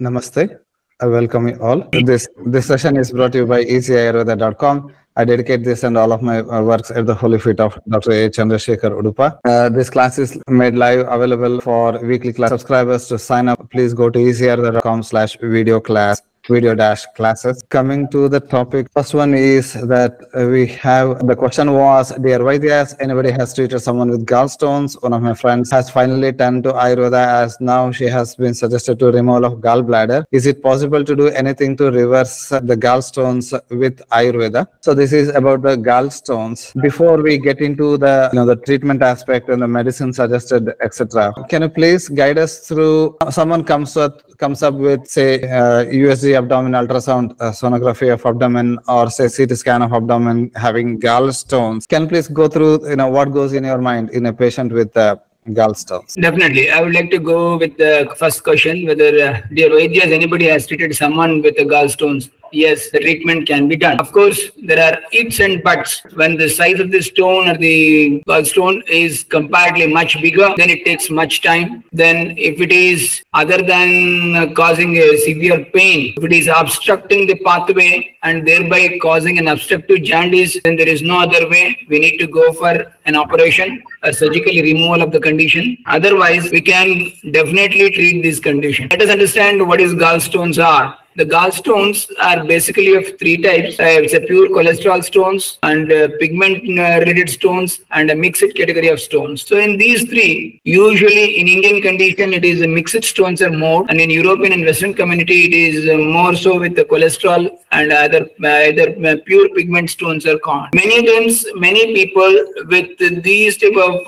[0.00, 0.58] Namaste.
[1.00, 1.86] I welcome you all.
[2.04, 4.92] This this session is brought to you by easyayurveda.com.
[5.18, 8.12] I dedicate this and all of my uh, works at the holy feet of Dr.
[8.12, 8.30] A.
[8.30, 9.38] Chandrasekhar Udupa.
[9.44, 13.08] Uh, this class is made live available for weekly class subscribers.
[13.08, 17.62] To sign up, please go to easyayurveda.com slash video class video dash classes.
[17.68, 22.94] Coming to the topic, first one is that we have the question was, dear Vaidyas,
[23.00, 25.00] anybody has treated someone with gallstones?
[25.02, 28.98] One of my friends has finally turned to Ayurveda as now she has been suggested
[29.00, 30.24] to removal of gallbladder.
[30.30, 34.66] Is it possible to do anything to reverse the gallstones with Ayurveda?
[34.80, 36.80] So this is about the gallstones.
[36.80, 41.32] Before we get into the you know the treatment aspect and the medicine suggested, etc.
[41.48, 43.16] Can you please guide us through?
[43.30, 48.78] Someone comes up comes up with say uh, USG abdomen ultrasound uh, sonography of abdomen
[48.88, 51.86] or say CT scan of abdomen having gallstones.
[51.88, 54.96] Can please go through you know what goes in your mind in a patient with
[54.96, 55.16] uh,
[55.48, 56.20] gallstones?
[56.20, 56.70] Definitely.
[56.70, 60.66] I would like to go with the first question whether, uh, dear Vaidyas, anybody has
[60.66, 62.30] treated someone with gallstones.
[62.52, 63.98] Yes, the treatment can be done.
[64.00, 66.02] Of course, there are ifs and buts.
[66.14, 70.84] When the size of the stone or the gallstone is comparatively much bigger, then it
[70.84, 71.84] takes much time.
[71.92, 77.26] Then, if it is other than uh, causing a severe pain, if it is obstructing
[77.26, 81.78] the pathway and thereby causing an obstructive jaundice, then there is no other way.
[81.88, 85.78] We need to go for an operation, a surgical removal of the condition.
[85.86, 88.88] Otherwise, we can definitely treat this condition.
[88.90, 90.98] Let us understand what is gallstones are.
[91.16, 93.80] The gallstones are basically of three types.
[93.80, 98.54] Uh, it's a pure cholesterol stones and uh, pigment uh, related stones and a mixed
[98.54, 99.40] category of stones.
[99.40, 103.86] So in these three, usually in Indian condition, it is a mixed stones are more
[103.88, 107.92] and in European and Western community, it is uh, more so with the cholesterol and
[107.92, 110.68] other either uh, pure pigment stones are common.
[110.74, 114.04] Many times, many people with these type of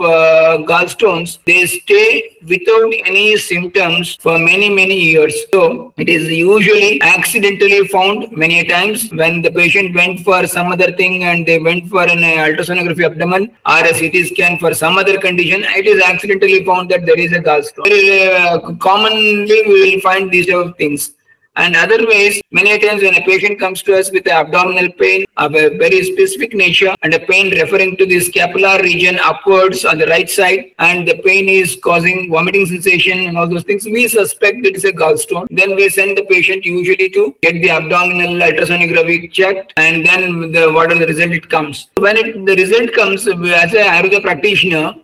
[0.68, 5.34] gallstones, they stay without any symptoms for many, many years.
[5.54, 10.92] So it is usually accidentally found many times when the patient went for some other
[10.92, 14.96] thing and they went for an uh, ultrasonography abdomen or a CT scan for some
[14.98, 17.86] other condition, it is accidentally found that there is a gallstone.
[17.86, 21.14] Uh, commonly, we will find these type of things.
[21.58, 25.56] And other ways, many times when a patient comes to us with abdominal pain of
[25.56, 30.06] a very specific nature and a pain referring to the scapular region upwards on the
[30.06, 34.64] right side, and the pain is causing vomiting sensation and all those things, we suspect
[34.64, 35.48] it is a gallstone.
[35.50, 40.72] Then we send the patient usually to get the abdominal ultrasonography checked, and then the,
[40.72, 41.88] what are the result it comes.
[41.96, 44.94] When it, the result comes, as a Ayurveda practitioner,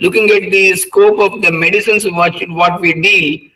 [0.00, 3.50] looking at the scope of the medicines what, what we deal,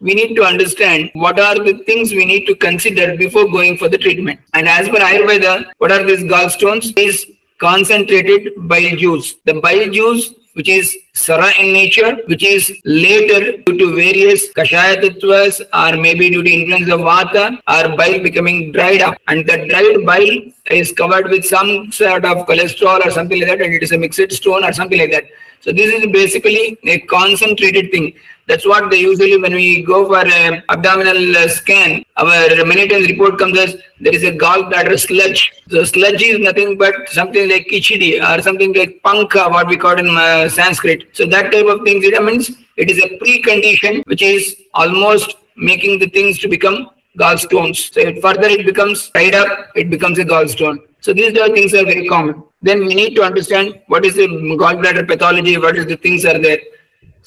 [0.00, 3.88] we need to understand what are the things we need to consider before going for
[3.88, 4.40] the treatment.
[4.54, 6.96] And as per Ayurveda, what are these gallstones?
[6.98, 7.26] Is
[7.58, 9.36] concentrated bile juice.
[9.44, 14.94] The bile juice which is sara in nature, which is later due to various kashaya
[15.02, 19.18] tattvas or maybe due to influence of vata or bile becoming dried up.
[19.28, 20.38] And the dried bile
[20.70, 23.98] is covered with some sort of cholesterol or something like that and it is a
[23.98, 25.24] mixed stone or something like that.
[25.60, 28.14] So this is basically a concentrated thing.
[28.48, 33.08] That's what they usually, when we go for an abdominal uh, scan, our many times
[33.08, 35.52] report comes as there is a gallbladder sludge.
[35.68, 39.98] So sludge is nothing but something like kichidi or something like panka, what we call
[39.98, 41.08] in uh, Sanskrit.
[41.12, 45.98] So that type of things, it means it is a precondition which is almost making
[45.98, 47.92] the things to become gallstones.
[47.92, 50.78] So it, further it becomes tied up, it becomes a gallstone.
[51.00, 52.44] So these are things are very common.
[52.62, 56.38] Then we need to understand what is the gallbladder pathology, what is the things are
[56.38, 56.58] there.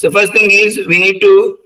[0.01, 1.59] So first thing is we need to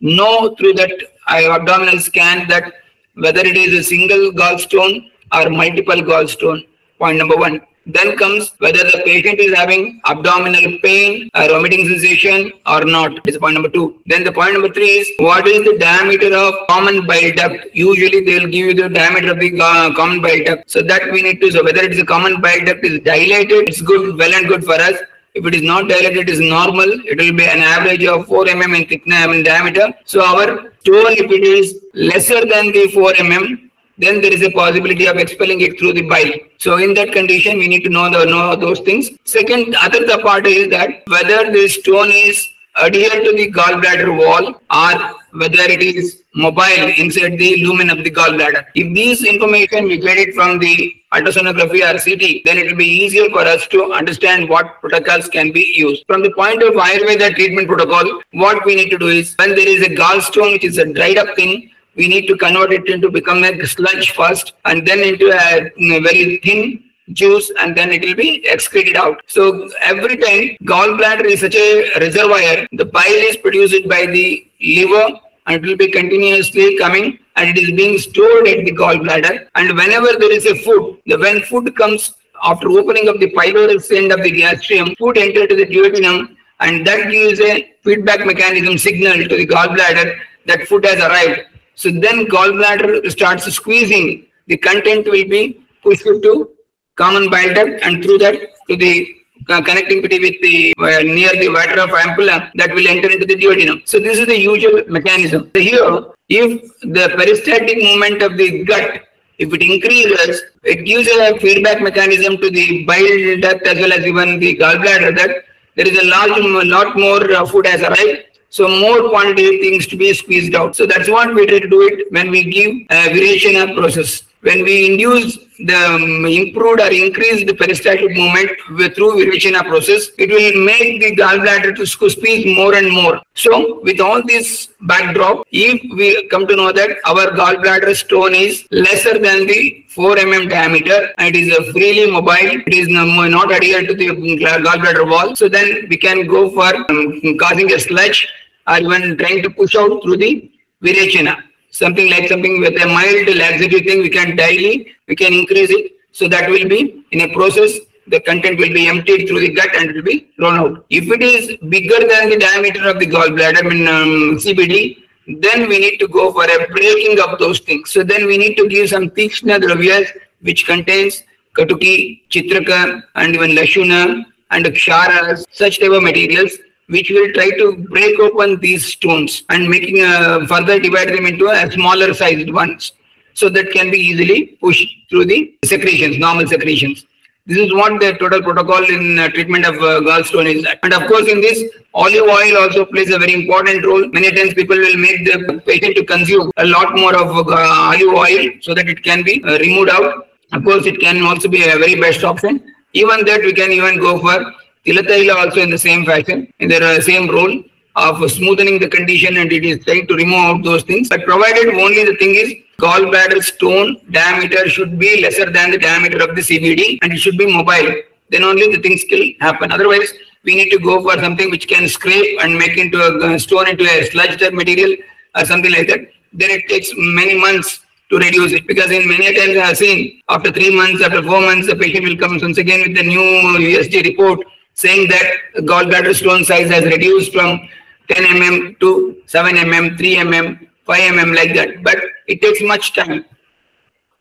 [0.00, 0.92] know through that
[1.28, 2.72] abdominal scan that
[3.14, 4.94] whether it is a single gallstone
[5.32, 6.66] or multiple gallstone.
[6.98, 7.60] Point number one.
[7.86, 13.12] Then comes whether the patient is having abdominal pain or vomiting sensation or not.
[13.28, 14.02] Is point number two.
[14.06, 17.64] Then the point number three is what is the diameter of common bile duct?
[17.74, 20.68] Usually they will give you the diameter of the uh, common bile duct.
[20.68, 21.52] So that we need to.
[21.52, 24.64] So whether it is a common bile duct is dilated, it's good, well and good
[24.64, 24.98] for us.
[25.34, 26.90] If it is not dilated, it is normal.
[27.04, 29.92] It will be an average of 4 mm in thickness in diameter.
[30.04, 34.50] So our stone, if it is lesser than the 4 mm, then there is a
[34.50, 36.32] possibility of expelling it through the bile.
[36.58, 39.10] So in that condition, we need to know, the, know those things.
[39.24, 42.46] Second, other the part is that whether the stone is
[42.80, 48.10] adhered to the gallbladder wall or whether it is mobile inside the lumen of the
[48.10, 48.64] gallbladder.
[48.74, 52.86] If this information we get it from the ultrasonography or CT, then it will be
[52.86, 56.04] easier for us to understand what protocols can be used.
[56.06, 59.68] From the point of Ayurveda treatment protocol, what we need to do is when there
[59.68, 63.10] is a gallstone, which is a dried up thing, we need to convert it into
[63.10, 67.90] become a sludge first and then into a, mm, a very thin juice and then
[67.90, 69.20] it will be excreted out.
[69.26, 75.20] So every time gallbladder is such a reservoir, the bile is produced by the liver
[75.46, 79.48] and it will be continuously coming and it is being stored at the gallbladder.
[79.54, 83.90] And whenever there is a food, the when food comes after opening of the pylorus
[83.90, 88.76] end of the gastrium, food enter to the duodenum and that gives a feedback mechanism
[88.78, 91.40] signal to the gallbladder that food has arrived.
[91.74, 94.26] So then gallbladder starts squeezing.
[94.46, 96.50] The content will be pushed to
[96.96, 98.34] common bile duct and through that
[98.68, 99.17] to the
[99.48, 103.86] connectivity with the uh, near the water of ampulla that will enter into the duodenum.
[103.88, 105.50] So this is the usual mechanism.
[105.54, 109.02] So here, if the peristaltic movement of the gut,
[109.38, 114.04] if it increases, it gives a feedback mechanism to the bile duct as well as
[114.04, 115.44] even the gallbladder that
[115.76, 118.24] there is a large, lot more uh, food has arrived.
[118.50, 120.74] So more quantity of things to be squeezed out.
[120.74, 124.62] So that's what we try to do it when we give a of process when
[124.62, 130.64] we induce the um, improved or increased peristaltic movement with, through Virechana process, it will
[130.64, 133.20] make the gallbladder to squeeze more and more.
[133.34, 138.64] So with all this backdrop, if we come to know that our gallbladder stone is
[138.70, 143.50] lesser than the 4 mm diameter and it is uh, freely mobile, it is not
[143.50, 144.08] adhered to the
[144.38, 148.28] gallbladder wall, so then we can go for um, causing a sludge
[148.68, 150.50] or even trying to push out through the
[150.82, 155.70] Virechana something like something with a mild laxative thing, we can daily, we can increase
[155.70, 155.92] it.
[156.12, 159.74] So that will be in a process, the content will be emptied through the gut
[159.76, 160.86] and it will be thrown out.
[160.90, 165.04] If it is bigger than the diameter of the gallbladder, I mean um, CBD,
[165.40, 167.90] then we need to go for a breaking of those things.
[167.90, 170.08] So then we need to give some Tikshna Dravyas
[170.40, 171.22] which contains
[171.56, 176.52] Katuki, Chitraka and even Lashuna and Ksharas, such type of materials
[176.88, 181.48] which will try to break open these stones and making a further divide them into
[181.48, 182.92] a smaller sized ones
[183.34, 187.04] so that can be easily pushed through the secretions, normal secretions.
[187.46, 190.66] This is what the total protocol in uh, treatment of uh, gallstone is.
[190.82, 191.62] And of course, in this,
[191.94, 194.06] olive oil also plays a very important role.
[194.08, 197.54] Many times people will make the patient to consume a lot more of uh,
[197.92, 200.28] olive oil so that it can be uh, removed out.
[200.52, 202.60] Of course, it can also be a very best option.
[202.92, 204.52] Even that we can even go for
[204.86, 207.62] Tilataila also in the same fashion, in the uh, same role
[207.96, 211.08] of smoothing the condition and it is trying to remove out those things.
[211.08, 216.22] But provided only the thing is gallbladder stone diameter should be lesser than the diameter
[216.22, 217.90] of the CBD and it should be mobile.
[218.30, 219.72] Then only the things will happen.
[219.72, 220.12] Otherwise,
[220.44, 223.68] we need to go for something which can scrape and make into a uh, stone
[223.68, 224.94] into a sludge type material
[225.36, 226.00] or something like that.
[226.32, 230.22] Then it takes many months to reduce it because in many times I have seen
[230.28, 233.20] after three months, after four months, the patient will come once again with the new
[233.20, 234.46] USG report
[234.82, 235.28] saying that
[235.70, 237.68] gallbladder stone size has reduced from
[238.10, 241.82] 10 mm to 7 mm, 3 mm, 5 mm like that.
[241.82, 241.98] But
[242.28, 243.24] it takes much time.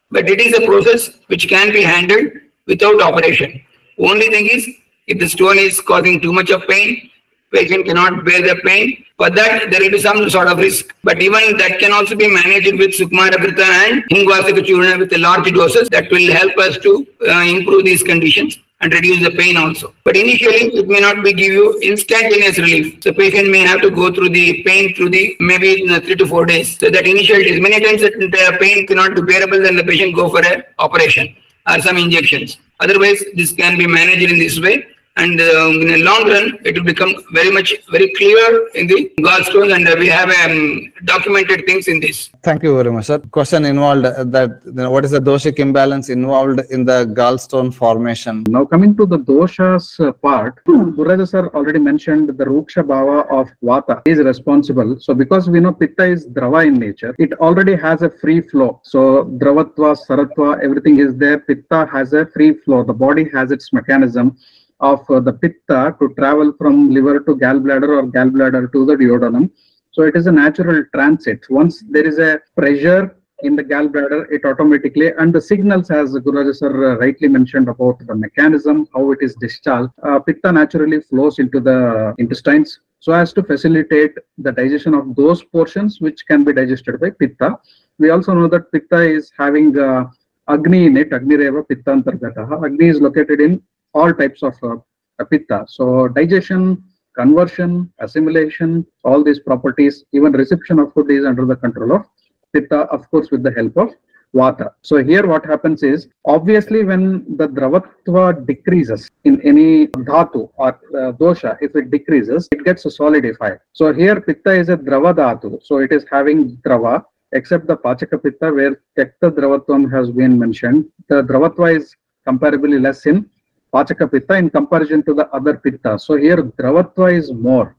[0.10, 2.32] But it is a process which can be handled
[2.66, 3.62] without operation.
[4.00, 4.68] Only thing is,
[5.06, 7.10] if the stone is causing too much of pain,
[7.54, 9.06] patient cannot bear the pain.
[9.18, 10.94] For that, there will be some sort of risk.
[11.04, 15.52] But even that can also be managed with Sukumara Grita and Hingvashtaka Churna with large
[15.54, 19.94] doses that will help us to uh, improve these conditions and reduce the pain also.
[20.04, 23.02] But initially, it may not be give you instantaneous relief.
[23.04, 26.28] So patient may have to go through the pain through the maybe in three to
[26.28, 26.78] four days.
[26.78, 30.30] So that initial days, many times the pain cannot be bearable, then the patient go
[30.30, 31.36] for an operation
[31.68, 32.58] or some injections.
[32.80, 34.86] Otherwise, this can be managed in this way
[35.24, 38.46] and uh, in the long run it will become very much very clear
[38.80, 38.98] in the
[39.28, 42.30] gallstones and uh, we have um, documented things in this.
[42.44, 43.20] Thank you very much sir.
[43.38, 47.74] Question involved uh, that you know, what is the doshic imbalance involved in the gallstone
[47.74, 48.44] formation?
[48.48, 53.48] Now coming to the doshas uh, part Gururaja sir already mentioned the ruksha bhava of
[53.64, 54.02] vata.
[54.06, 55.00] Is responsible.
[55.00, 58.82] So because we know pitta is drava in nature it already has a free flow.
[58.84, 61.40] So dravatva saratva everything is there.
[61.40, 62.84] Pitta has a free flow.
[62.84, 64.38] The body has its mechanism
[64.80, 69.50] of uh, the pitta to travel from liver to gallbladder or gallbladder to the duodenum.
[69.92, 71.40] So it is a natural transit.
[71.50, 76.54] Once there is a pressure in the gallbladder, it automatically, and the signals as Guru
[76.54, 81.40] sir uh, rightly mentioned about the mechanism, how it is discharged, uh, pitta naturally flows
[81.40, 86.52] into the intestines so as to facilitate the digestion of those portions which can be
[86.52, 87.58] digested by pitta.
[88.00, 90.06] We also know that pitta is having uh,
[90.48, 92.66] Agni in it, Agni Reva Pitta Antargataha.
[92.66, 93.62] Agni is located in
[93.94, 95.66] all types of uh, pitta.
[95.68, 96.84] So digestion,
[97.16, 102.06] conversion, assimilation, all these properties, even reception of food is under the control of
[102.54, 103.90] pitta, of course, with the help of
[104.36, 104.72] vata.
[104.82, 111.14] So here what happens is, obviously when the dravatva decreases in any dhatu or uh,
[111.14, 113.60] dosha, if it decreases, it gets solidified.
[113.74, 115.64] So here pitta is a drava dhatu.
[115.64, 120.86] So it is having drava, except the pachaka pitta where tekta dravatvam has been mentioned.
[121.10, 121.96] The dravatva is
[122.28, 123.30] comparably less in
[123.74, 126.00] Pachaka Pitta in comparison to the other Pitta.
[126.00, 127.76] So here Dravatva is more.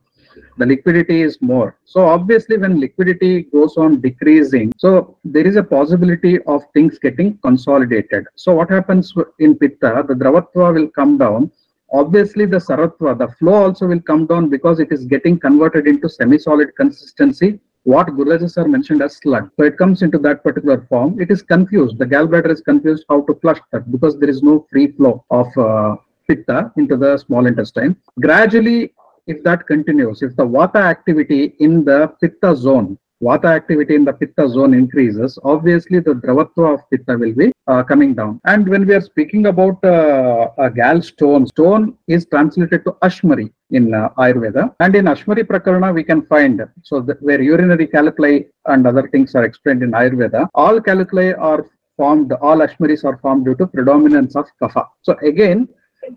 [0.57, 1.77] the liquidity is more.
[1.85, 7.37] So obviously when liquidity goes on decreasing, so there is a possibility of things getting
[7.39, 8.25] consolidated.
[8.35, 11.51] So what happens in Pitta, the Dravatva will come down.
[11.91, 16.07] Obviously the Saratva, the flow also will come down because it is getting converted into
[16.07, 17.59] semi-solid consistency
[17.91, 19.49] what Gururaja are mentioned as slug.
[19.57, 21.19] So it comes into that particular form.
[21.19, 21.97] It is confused.
[21.97, 25.47] The gallbladder is confused how to flush that because there is no free flow of
[25.57, 25.95] uh,
[26.27, 27.95] pitta into the small intestine.
[28.19, 28.93] Gradually,
[29.27, 34.13] if that continues, if the vata activity in the pitta zone vata activity in the
[34.13, 38.39] pitta zone increases, obviously the dravatva of pitta will be uh, coming down.
[38.45, 43.51] And when we are speaking about uh, a gal stone, stone is translated to Ashmari
[43.71, 44.73] in uh, Ayurveda.
[44.79, 49.43] And in Ashmari Prakarana, we can find, so where urinary calculi and other things are
[49.43, 51.65] explained in Ayurveda, all calculi are
[51.97, 54.87] formed, all Ashmaris are formed due to predominance of kapha.
[55.01, 55.67] So again,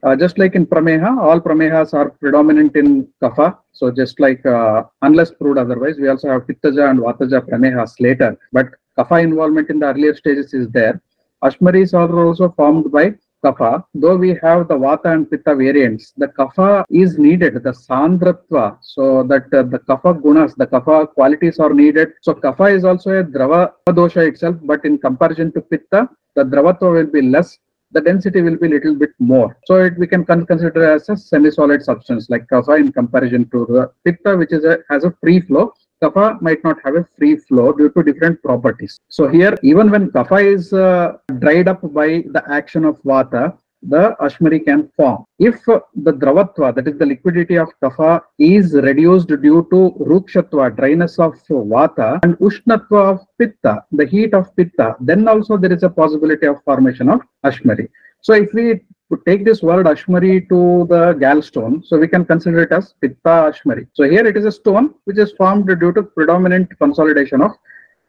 [0.03, 3.59] uh, just like in Prameha, all Pramehas are predominant in Kapha.
[3.73, 8.39] So just like, uh, unless proved otherwise, we also have Pittaja and Vataja Pramehas later.
[8.53, 11.01] But Kapha involvement in the earlier stages is there.
[11.43, 13.85] Ashmaris are also formed by Kapha.
[13.95, 19.25] Though we have the Vata and Pitta variants, the Kapha is needed, the Sandratva, so
[19.25, 22.13] that uh, the Kapha gunas, the Kapha qualities are needed.
[22.21, 26.93] So Kapha is also a Drava dosha itself, but in comparison to Pitta, the Dravatva
[26.93, 27.59] will be less
[27.93, 29.57] the density will be a little bit more.
[29.67, 33.91] So it, we can consider as a semi-solid substance like kapha in comparison to the
[34.05, 35.73] pitta, which is a, has a free flow.
[36.03, 38.99] Kapha might not have a free flow due to different properties.
[39.09, 44.15] So here, even when kapha is uh, dried up by the action of vata, the
[44.21, 45.25] Ashmari can form.
[45.39, 51.19] If the Dravatva, that is the liquidity of Kapha, is reduced due to Rukshatva, dryness
[51.19, 55.91] of Vata, and Ushnatva of Pitta, the heat of Pitta, then also there is a
[55.91, 57.89] possibility of formation of Ashmari.
[58.21, 58.81] So if we
[59.27, 63.87] take this word Ashmari to the gallstone, so we can consider it as Pitta Ashmari.
[63.95, 67.53] So here it is a stone which is formed due to predominant consolidation of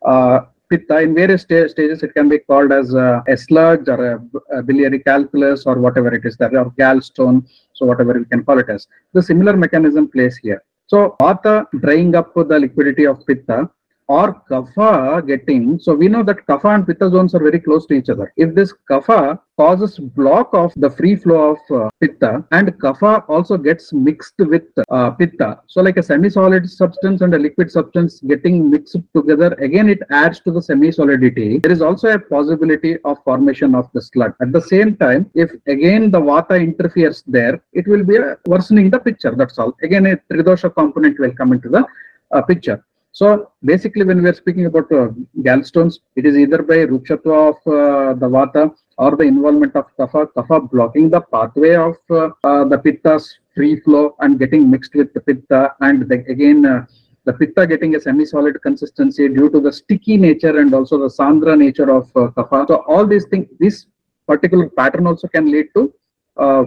[0.05, 0.41] uh,
[0.73, 3.99] pitta uh, in various sta stages it can be called as uh, a sludge or
[4.11, 4.13] a,
[4.57, 7.37] a, biliary calculus or whatever it is that or gallstone
[7.77, 8.87] so whatever you can call it as.
[9.13, 10.61] The similar mechanism plays here.
[10.87, 13.69] So vata drying up the liquidity of pitta
[14.07, 17.93] or kapha getting, so we know that kapha and pitta zones are very close to
[17.93, 18.33] each other.
[18.37, 23.57] If this kapha causes block of the free flow of uh, pitta and kapha also
[23.57, 28.69] gets mixed with uh, pitta, so like a semi-solid substance and a liquid substance getting
[28.69, 31.59] mixed together, again it adds to the semi-solidity.
[31.59, 34.33] There is also a possibility of formation of the slug.
[34.41, 38.17] At the same time, if again the vata interferes there, it will be
[38.47, 39.75] worsening the picture, that's all.
[39.83, 41.85] Again, a tridosha component will come into the
[42.31, 42.83] uh, picture.
[43.13, 45.09] So basically, when we are speaking about uh,
[45.47, 50.25] gallstones, it is either by rukshatva of uh, the vata or the involvement of kapha,
[50.35, 55.13] kapha blocking the pathway of uh, uh the pitta's free flow and getting mixed with
[55.13, 56.87] the pitta, and the, again uh,
[57.25, 61.55] the pitta getting a semi-solid consistency due to the sticky nature and also the sandra
[61.55, 62.67] nature of uh, kapha.
[62.67, 63.85] So all these things, this
[64.27, 65.93] particular pattern also can lead to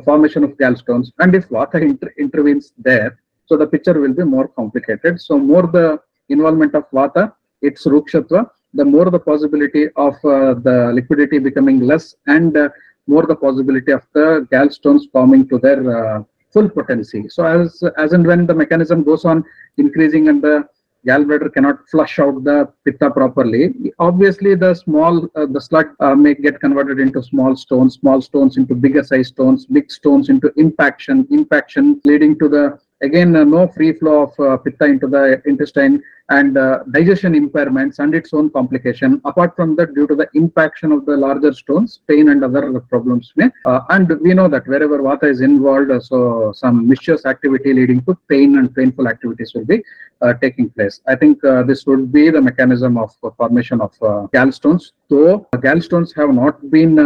[0.05, 1.09] formation of gallstones.
[1.19, 5.21] And if vata inter intervenes there, so the picture will be more complicated.
[5.21, 5.99] So more the
[6.29, 12.15] involvement of vata, its rukshatva, the more the possibility of uh, the liquidity becoming less
[12.27, 12.69] and uh,
[13.07, 17.29] more the possibility of the gallstones forming to their uh, full potency.
[17.29, 19.45] So as, as and when the mechanism goes on
[19.77, 20.69] increasing and the
[21.07, 26.35] gallbladder cannot flush out the pitta properly, obviously the small, uh, the slug uh, may
[26.35, 31.27] get converted into small stones, small stones into bigger size stones, big stones into impaction,
[31.31, 36.03] impaction leading to the again uh, no free flow of uh, pitta into the intestine
[36.31, 39.21] and uh, digestion impairments and its own complication.
[39.25, 43.33] Apart from that due to the impaction of the larger stones pain and other problems
[43.37, 47.73] may uh, and we know that wherever vata is involved uh, so some mischievous activity
[47.73, 49.83] leading to pain and painful activities will be
[50.23, 51.01] uh, taking place.
[51.07, 53.93] I think this would be the mechanism of formation of
[54.33, 54.93] gallstones.
[55.11, 56.99] Though gallstones have not been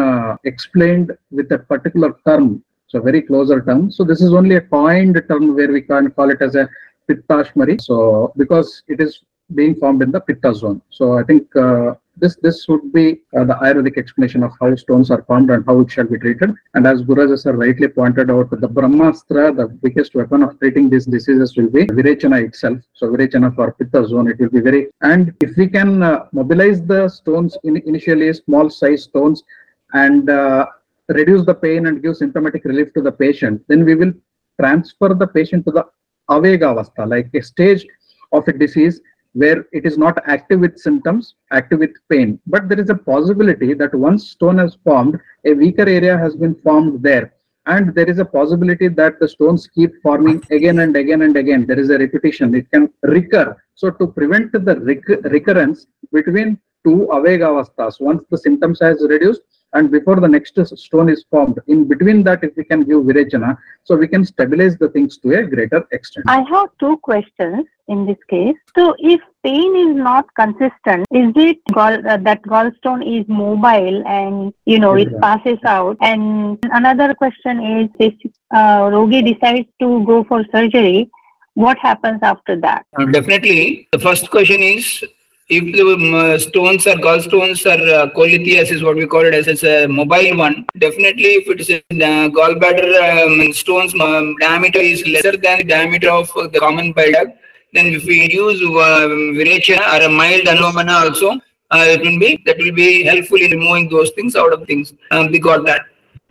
[0.44, 3.90] explained with a particular term so very closer term.
[3.90, 6.68] So this is only a coined term where we can call it as a
[7.09, 7.80] pittashmari.
[7.80, 9.20] So because it is
[9.54, 10.80] being formed in the pitta zone.
[10.90, 15.11] So I think uh, this this would be uh, the Ayurvedic explanation of how stones
[15.11, 16.52] are formed and how it shall be treated.
[16.75, 21.06] And as Gururaja sir rightly pointed out, the Brahmastra, the biggest weapon of treating these
[21.06, 22.78] diseases will be Virechana itself.
[22.92, 26.82] So Virechana for pitta zone, it will be very, and if we can uh, mobilize
[26.82, 29.42] the stones in initially small size stones
[29.92, 30.66] and uh,
[31.11, 34.12] reduce the pain and give symptomatic relief to the patient, then we will
[34.61, 35.85] transfer the patient to the
[36.31, 37.87] avega avastha, like a stage
[38.33, 39.00] of a disease
[39.33, 42.40] where it is not active with symptoms, active with pain.
[42.47, 46.55] But there is a possibility that once stone has formed, a weaker area has been
[46.57, 47.33] formed there.
[47.67, 51.67] and there is a possibility that the stones keep forming again and again and again.
[51.67, 52.55] There is a repetition.
[52.55, 53.57] It can recur.
[53.75, 59.91] So to prevent the recur- recurrence between two avegavastas, once the symptoms has reduced and
[59.91, 63.97] before the next stone is formed, in between that, if we can give virechana, so
[63.97, 66.27] we can stabilize the things to a greater extent.
[66.29, 68.57] I have two questions in this case.
[68.77, 74.53] So, if pain is not consistent, is it gall, uh, that gallstone is mobile and
[74.65, 75.97] you know it passes out?
[76.00, 78.15] And another question is if
[78.50, 81.11] uh, Rogi decides to go for surgery,
[81.55, 82.87] what happens after that?
[83.12, 83.89] Definitely.
[83.93, 85.05] The first question is
[85.50, 89.49] if the um, stones or gallstones or uh, cholelithiasis is what we call it as,
[89.49, 94.78] as a mobile one, definitely if it is a uh, gallbladder um, stones um, diameter
[94.78, 97.37] is lesser than the diameter of uh, the common bile duct,
[97.73, 101.33] then if we use uh, or a mild anulomana also,
[101.73, 104.95] uh, it will be that will be helpful in removing those things out of things.
[105.11, 105.83] Um, we got that.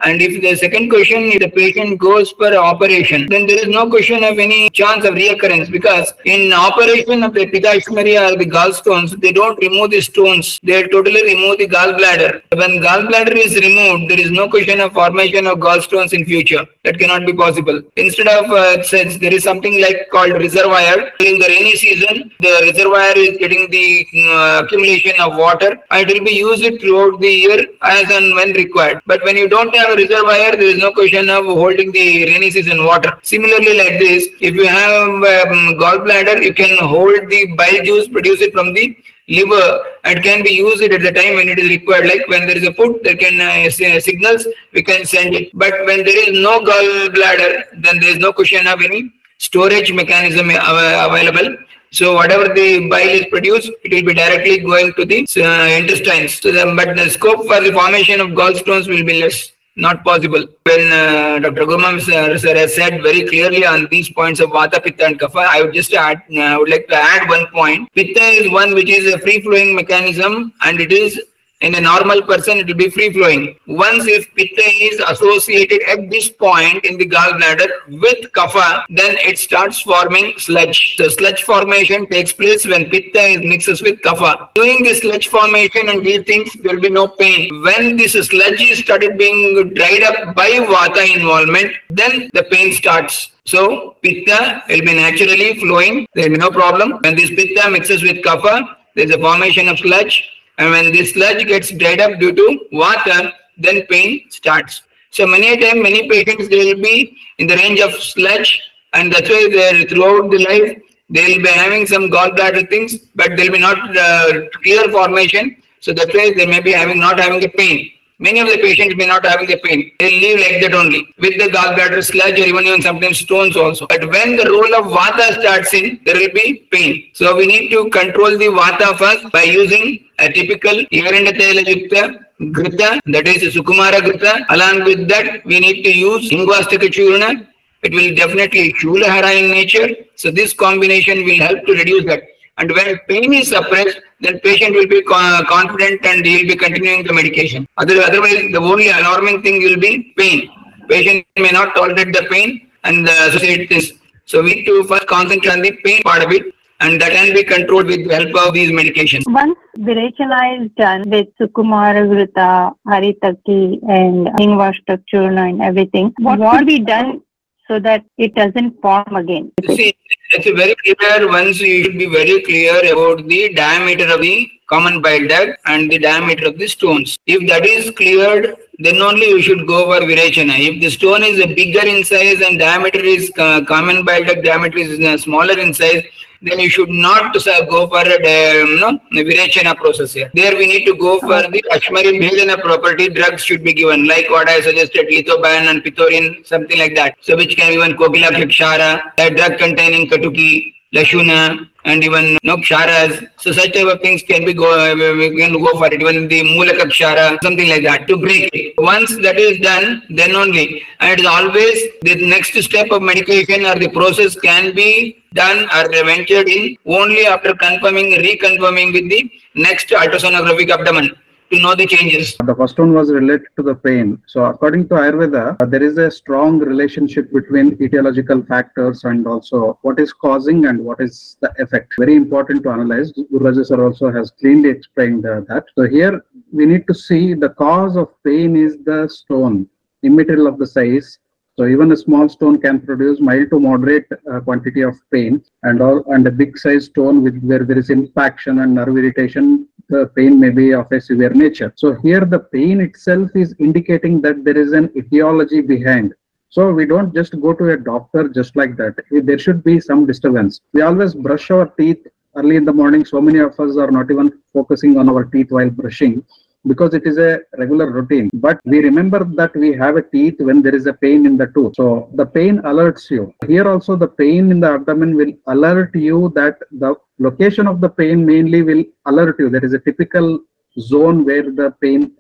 [0.02, 3.90] And if the second question, if the patient goes for operation, then there is no
[3.90, 9.20] question of any chance of reoccurrence because in operation of the pituitary or the gallstones,
[9.20, 10.60] they don't remove the stones.
[10.64, 12.42] They totally remove the gallbladder.
[12.56, 16.66] When gallbladder is removed, there is no question of formation of gallstones in future.
[16.86, 17.82] That cannot be possible.
[17.98, 22.72] Instead of, uh, since there is something like called reservoir, during the rainy season, the
[22.72, 27.28] reservoir is getting the uh, accumulation of water and it will be used throughout the
[27.28, 29.02] year as and when required.
[29.06, 32.50] But when you don't have a reservoir, there is no question of holding the rainy
[32.52, 33.12] season water.
[33.24, 38.42] Similarly, like this, if you have um, gallbladder, you can hold the bile juice, produce
[38.42, 42.08] it from the liver and can be used at the time when it is required.
[42.08, 45.52] Like when there is a food, there can uh, signals, we can send it.
[45.54, 50.50] But when there is no gallbladder, then there is no question of any storage mechanism
[50.52, 51.58] av- available.
[51.92, 56.40] So whatever the bile is produced, it will be directly going to the uh, intestines.
[56.40, 59.52] So the, but the scope for the formation of gallstones will be less.
[59.80, 60.46] Not possible.
[60.64, 61.66] When uh, Dr.
[61.66, 65.62] Gomam sir, has said very clearly on these points of Vata, Pitta and Kapha, I
[65.62, 67.90] would just add, uh, I would like to add one point.
[67.94, 71.22] Pitta is one which is a free flowing mechanism and it is
[71.62, 73.58] in a normal person, it will be free flowing.
[73.68, 77.68] Once if pitta is associated at this point in the gallbladder
[78.02, 80.96] with kapha, then it starts forming sludge.
[80.98, 84.50] The sludge formation takes place when pitta is mixes with kapha.
[84.56, 87.62] During this sludge formation and these things, there will be no pain.
[87.62, 93.32] When this sludge is started being dried up by vata involvement, then the pain starts.
[93.46, 96.08] So pitta will be naturally flowing.
[96.14, 97.00] There will be no problem.
[97.04, 100.30] When this pitta mixes with kapha, there is a formation of sludge.
[100.60, 104.84] And when this sludge gets dried up due to vata, then pain starts.
[105.12, 108.62] So many a time, many patients, they will be in the range of sludge
[108.94, 110.78] and that's why they're throughout the life,
[111.10, 115.56] they will be having some gallbladder things, but there will be not uh, clear formation.
[115.80, 117.92] So that's why they may be having not having a pain.
[118.22, 119.92] Many of the patients may not having the pain.
[119.98, 123.88] They live like that only with the gallbladder sludge or even, even sometimes stones also.
[123.88, 127.12] But when the role of vata starts in, there will be pain.
[127.14, 133.28] So we need to control the vata first by using a typical Yukta Grita, that
[133.28, 134.46] is Sukumara Grita.
[134.50, 137.48] Along with that, we need to use Ingvastaka Churna.
[137.84, 139.96] It will definitely Shulahara in nature.
[140.16, 142.24] So this combination will help to reduce that.
[142.60, 147.06] And when pain is suppressed, then patient will be confident and he will be continuing
[147.06, 147.68] the medication.
[147.78, 150.50] Otherwise, the only alarming thing will be pain.
[150.90, 153.94] Patient may not tolerate the pain and uh, the associated things.
[154.26, 157.34] So we need to first concentrate on the pain part of it and that can
[157.34, 159.24] be controlled with the help of these medications.
[159.28, 166.68] Once Virechana is done with Sukumara Grita, Haritaki, and Ingvashtak Churna and everything, what would
[166.68, 167.22] be done
[167.68, 169.52] so that it doesn't form again?
[169.68, 169.96] See,
[170.32, 175.02] it's very clear, once you should be very clear about the diameter of the common
[175.02, 177.18] bile duct and the diameter of the stones.
[177.26, 180.58] If that is cleared, then only you should go for virechana.
[180.58, 184.78] If the stone is bigger in size and diameter is uh, common bile duct diameter
[184.78, 186.04] is uh, smaller in size,
[186.42, 190.32] then you should not uh, go for a uh, no, virechana process here.
[190.34, 194.30] There we need to go for the Ashmari Bhedana property drugs should be given, like
[194.30, 197.18] what I suggested, lithoban and pithorin, something like that.
[197.20, 203.24] So which can even Kokila Kshara, a drug containing Katuki, Lashuna, and even ksharas.
[203.38, 206.02] So such type of things can be go we can go for it.
[206.02, 208.74] Even the mulaka kshara, something like that to break it.
[208.78, 210.84] Once that is done, then only.
[211.00, 215.66] And it is always the next step of medication or the process can be done
[215.76, 221.16] or ventured in only after confirming, reconfirming with the next ultrasonographic abdomen
[221.52, 222.36] to know the changes.
[222.44, 224.22] The first one was related to the pain.
[224.28, 229.80] So according to Ayurveda, uh, there is a strong relationship between etiological factors and also
[229.82, 231.94] what is causing and what is the effect.
[231.98, 233.12] Very important to analyze.
[233.32, 235.66] Guru sir also has cleanly explained uh, that.
[235.76, 239.68] So here we need to see the cause of pain is the stone,
[240.04, 241.20] immaterial of the size
[241.60, 245.82] So even a small stone can produce mild to moderate uh, quantity of pain and
[245.82, 250.08] all, and a big size stone with where there is impaction and nerve irritation, the
[250.16, 251.74] pain may be of a severe nature.
[251.76, 256.14] So here the pain itself is indicating that there is an etiology behind.
[256.50, 258.96] So we don't just go to a doctor just like that.
[259.12, 260.62] There should be some disturbance.
[260.74, 263.06] We always brush our teeth early in the morning.
[263.06, 266.24] So many of us are not even focusing on our teeth while brushing
[266.68, 268.30] because it is a regular routine.
[268.34, 271.48] But we remember that we have a teeth when there is a pain in the
[271.48, 271.74] tooth.
[271.76, 273.34] So the pain alerts you.
[273.48, 277.90] Here also the pain in the abdomen will alert you that the location of the
[277.90, 279.50] pain mainly will alert you.
[279.50, 280.40] There is a typical
[280.80, 282.16] zone where the pain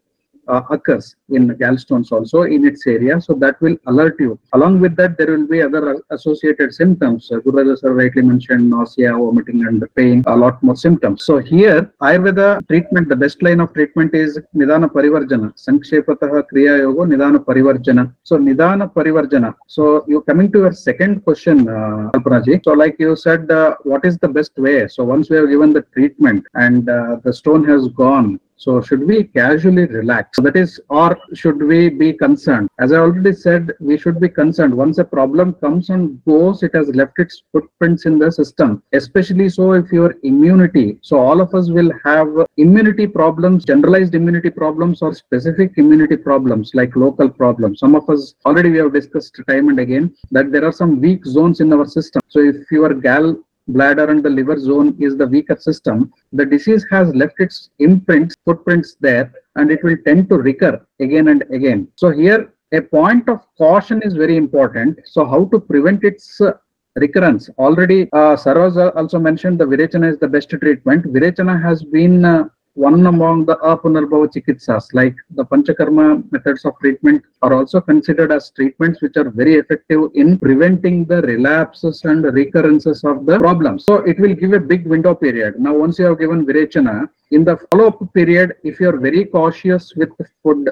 [0.49, 3.21] uh, occurs in gallstones also in its area.
[3.21, 4.39] So that will alert you.
[4.53, 7.31] Along with that, there will be other associated symptoms.
[7.31, 11.25] Uh, Guru sir rightly mentioned nausea, vomiting, and pain, a lot more symptoms.
[11.25, 15.53] So here, Ayurveda treatment, the best line of treatment is Nidana Parivarjana.
[15.65, 18.13] Sankshepatah Kriya Yoga Nidana Parivarjana.
[18.23, 19.55] So Nidana Parivarjana.
[19.67, 22.61] So you coming to your second question, uh, Kalpanaji.
[22.63, 24.87] So like you said, uh, what is the best way?
[24.87, 29.07] So once we have given the treatment and uh, the stone has gone, so should
[29.07, 30.37] we casually relax?
[30.41, 32.67] That is, or should we be concerned?
[32.77, 34.75] As I already said, we should be concerned.
[34.75, 38.83] Once a problem comes and goes, it has left its footprints in the system.
[38.91, 40.99] Especially so if your immunity.
[41.01, 46.71] So all of us will have immunity problems, generalized immunity problems or specific immunity problems
[46.73, 47.79] like local problems.
[47.79, 51.25] Some of us already we have discussed time and again that there are some weak
[51.25, 52.21] zones in our system.
[52.27, 53.37] So if your gal
[53.69, 58.35] bladder and the liver zone is the weaker system, the disease has left its imprints,
[58.45, 61.87] footprints there, and it will tend to recur again and again.
[61.95, 64.99] So here, a point of caution is very important.
[65.05, 66.53] So how to prevent its uh,
[66.95, 67.49] recurrence?
[67.57, 71.05] Already, uh, Saroja also mentioned the Virechana is the best treatment.
[71.05, 72.45] Virechana has been uh,
[72.79, 78.51] one among the apunarbhava chikitsas, like the panchakarma methods of treatment are also considered as
[78.51, 83.83] treatments which are very effective in preventing the relapses and recurrences of the problems.
[83.83, 85.59] So it will give a big window period.
[85.59, 89.93] Now, once you have given virechana, in the follow-up period, if you are very cautious
[89.95, 90.09] with
[90.41, 90.69] food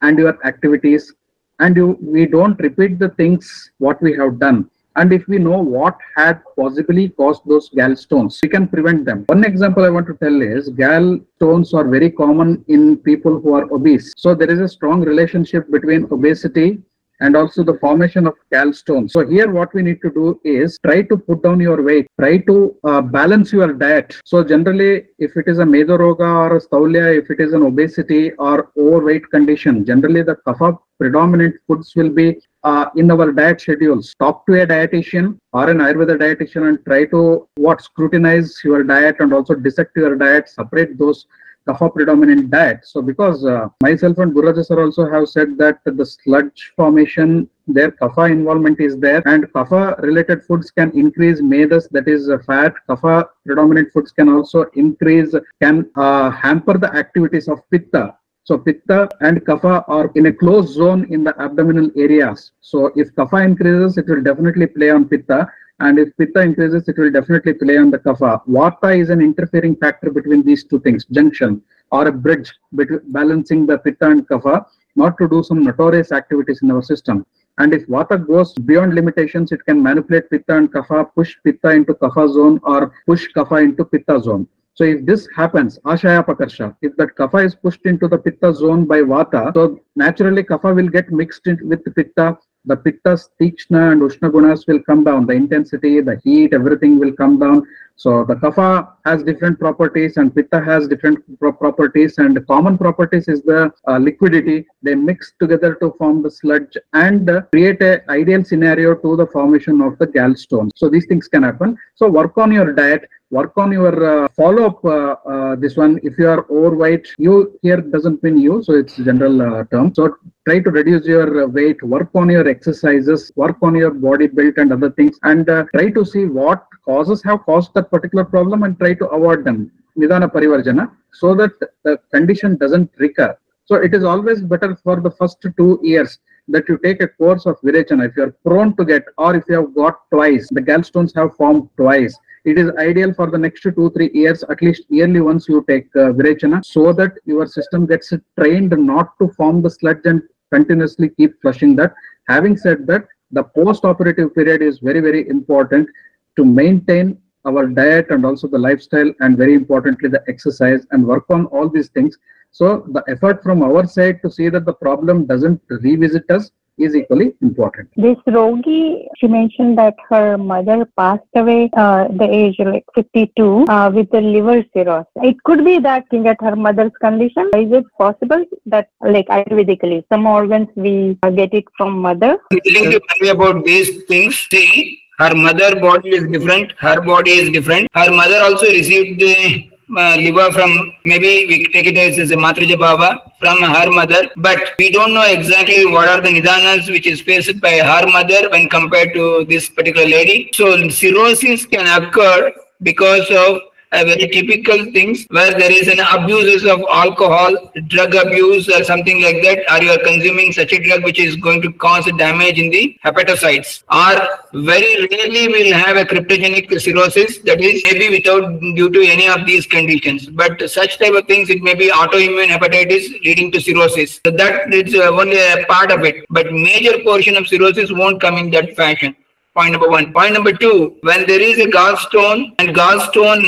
[0.00, 1.12] and your activities,
[1.58, 5.58] and you we don't repeat the things what we have done, and if we know
[5.60, 9.24] what had possibly caused those gallstones, we can prevent them.
[9.26, 13.72] One example I want to tell is gallstones are very common in people who are
[13.72, 14.12] obese.
[14.16, 16.82] So there is a strong relationship between obesity
[17.20, 19.10] and also the formation of gallstones.
[19.10, 22.38] So here what we need to do is try to put down your weight, try
[22.38, 24.18] to uh, balance your diet.
[24.24, 28.32] So generally, if it is a Medoroga or a Staulia, if it is an obesity
[28.32, 34.14] or overweight condition, generally the kapha predominant foods will be uh, in our diet schedules.
[34.18, 39.16] Talk to a dietitian or an Ayurveda dietitian and try to what scrutinize your diet
[39.20, 41.26] and also dissect your diet, separate those
[41.68, 42.80] kapha predominant diet.
[42.84, 47.90] So because uh, myself and Gururaja sir also have said that the sludge formation, their
[47.90, 52.74] kapha involvement is there and kapha related foods can increase medas that is uh, fat.
[52.88, 58.16] Kapha predominant foods can also increase, can uh, hamper the activities of pitta.
[58.44, 62.52] So pitta and kapha are in a closed zone in the abdominal areas.
[62.60, 65.48] So if kapha increases, it will definitely play on pitta.
[65.80, 68.42] And if pitta increases, it will definitely play on the kapha.
[68.46, 73.66] Vata is an interfering factor between these two things, junction or a bridge between balancing
[73.66, 74.64] the pitta and kapha,
[74.96, 77.24] not to do some notorious activities in our system.
[77.58, 81.92] And if Vata goes beyond limitations, it can manipulate Pitta and Kapha, push Pitta into
[81.92, 84.48] Kapha zone or push Kapha into Pitta zone.
[84.80, 88.86] So if this happens, Ashaya Pakarsha, if that Kapha is pushed into the Pitta zone
[88.86, 92.38] by Vata, so naturally Kapha will get mixed in with Pitta.
[92.64, 95.26] The Pitta's Tikshna and Ushna gunas will come down.
[95.26, 97.66] The intensity, the heat, everything will come down.
[98.00, 102.78] So the kapha has different properties and pitta has different pro properties and the common
[102.78, 104.66] properties is the uh, liquidity.
[104.82, 109.26] They mix together to form the sludge and uh, create a ideal scenario to the
[109.26, 110.70] formation of the gallstones.
[110.76, 111.76] So these things can happen.
[111.94, 116.00] So work on your diet, work on your uh, follow up uh, uh, this one.
[116.02, 119.94] If you are overweight you here doesn't mean you so it's general uh, term.
[119.94, 120.16] So
[120.46, 121.82] try to reduce your uh, weight.
[121.82, 123.30] Work on your exercises.
[123.36, 125.18] Work on your body build and other things.
[125.22, 129.06] And uh, try to see what causes have caused that particular problem and try to
[129.06, 129.70] avoid them.
[129.96, 130.90] Nidana parivarjana.
[131.12, 131.52] So that
[131.84, 133.36] the condition doesn't recur.
[133.64, 137.46] So it is always better for the first two years that you take a course
[137.46, 140.60] of virechana if you are prone to get or if you have got twice the
[140.60, 144.84] gallstones have formed twice it is ideal for the next two three years at least
[144.88, 149.60] yearly once you take uh, virechana so that your system gets trained not to form
[149.62, 150.22] the sludge and
[150.52, 151.94] continuously keep flushing that.
[152.28, 155.88] Having said that the post operative period is very very important
[156.36, 161.24] to maintain our diet and also the lifestyle and very importantly the exercise and work
[161.30, 162.18] on all these things.
[162.50, 166.50] So the effort from our side to see that the problem doesn't revisit us
[166.80, 167.88] is equally important.
[167.96, 173.90] This Rogi, she mentioned that her mother passed away uh, the age like 52 uh,
[173.92, 175.06] with the liver cirrhosis.
[175.16, 177.50] It could be that looking at her mother's condition.
[177.54, 182.38] Is it possible that like Ayurvedically, some organs we uh, get it from mother?
[182.50, 184.36] Willing to worry about these things.
[184.50, 186.72] See, her mother body is different.
[186.78, 187.88] Her body is different.
[187.94, 192.76] Her mother also received the uh, liver from maybe we take it as a Matrija
[192.76, 197.20] Bhava from her mother, but we don't know exactly what are the nidanas which is
[197.20, 200.50] faced by her mother when compared to this particular lady.
[200.54, 206.64] So cirrhosis can occur because of a very typical things where there is an abuses
[206.64, 211.02] of alcohol, drug abuse or something like that, or you are consuming such a drug
[211.02, 213.82] which is going to cause damage in the hepatocytes.
[213.90, 219.28] Or very rarely we'll have a cryptogenic cirrhosis that is maybe without due to any
[219.28, 220.26] of these conditions.
[220.26, 224.20] But such type of things, it may be autoimmune hepatitis leading to cirrhosis.
[224.24, 226.24] So that is uh, only a part of it.
[226.30, 229.16] But major portion of cirrhosis won't come in that fashion.
[229.56, 230.12] Point number one.
[230.12, 233.44] Point number two, when there is a gallstone and gallstone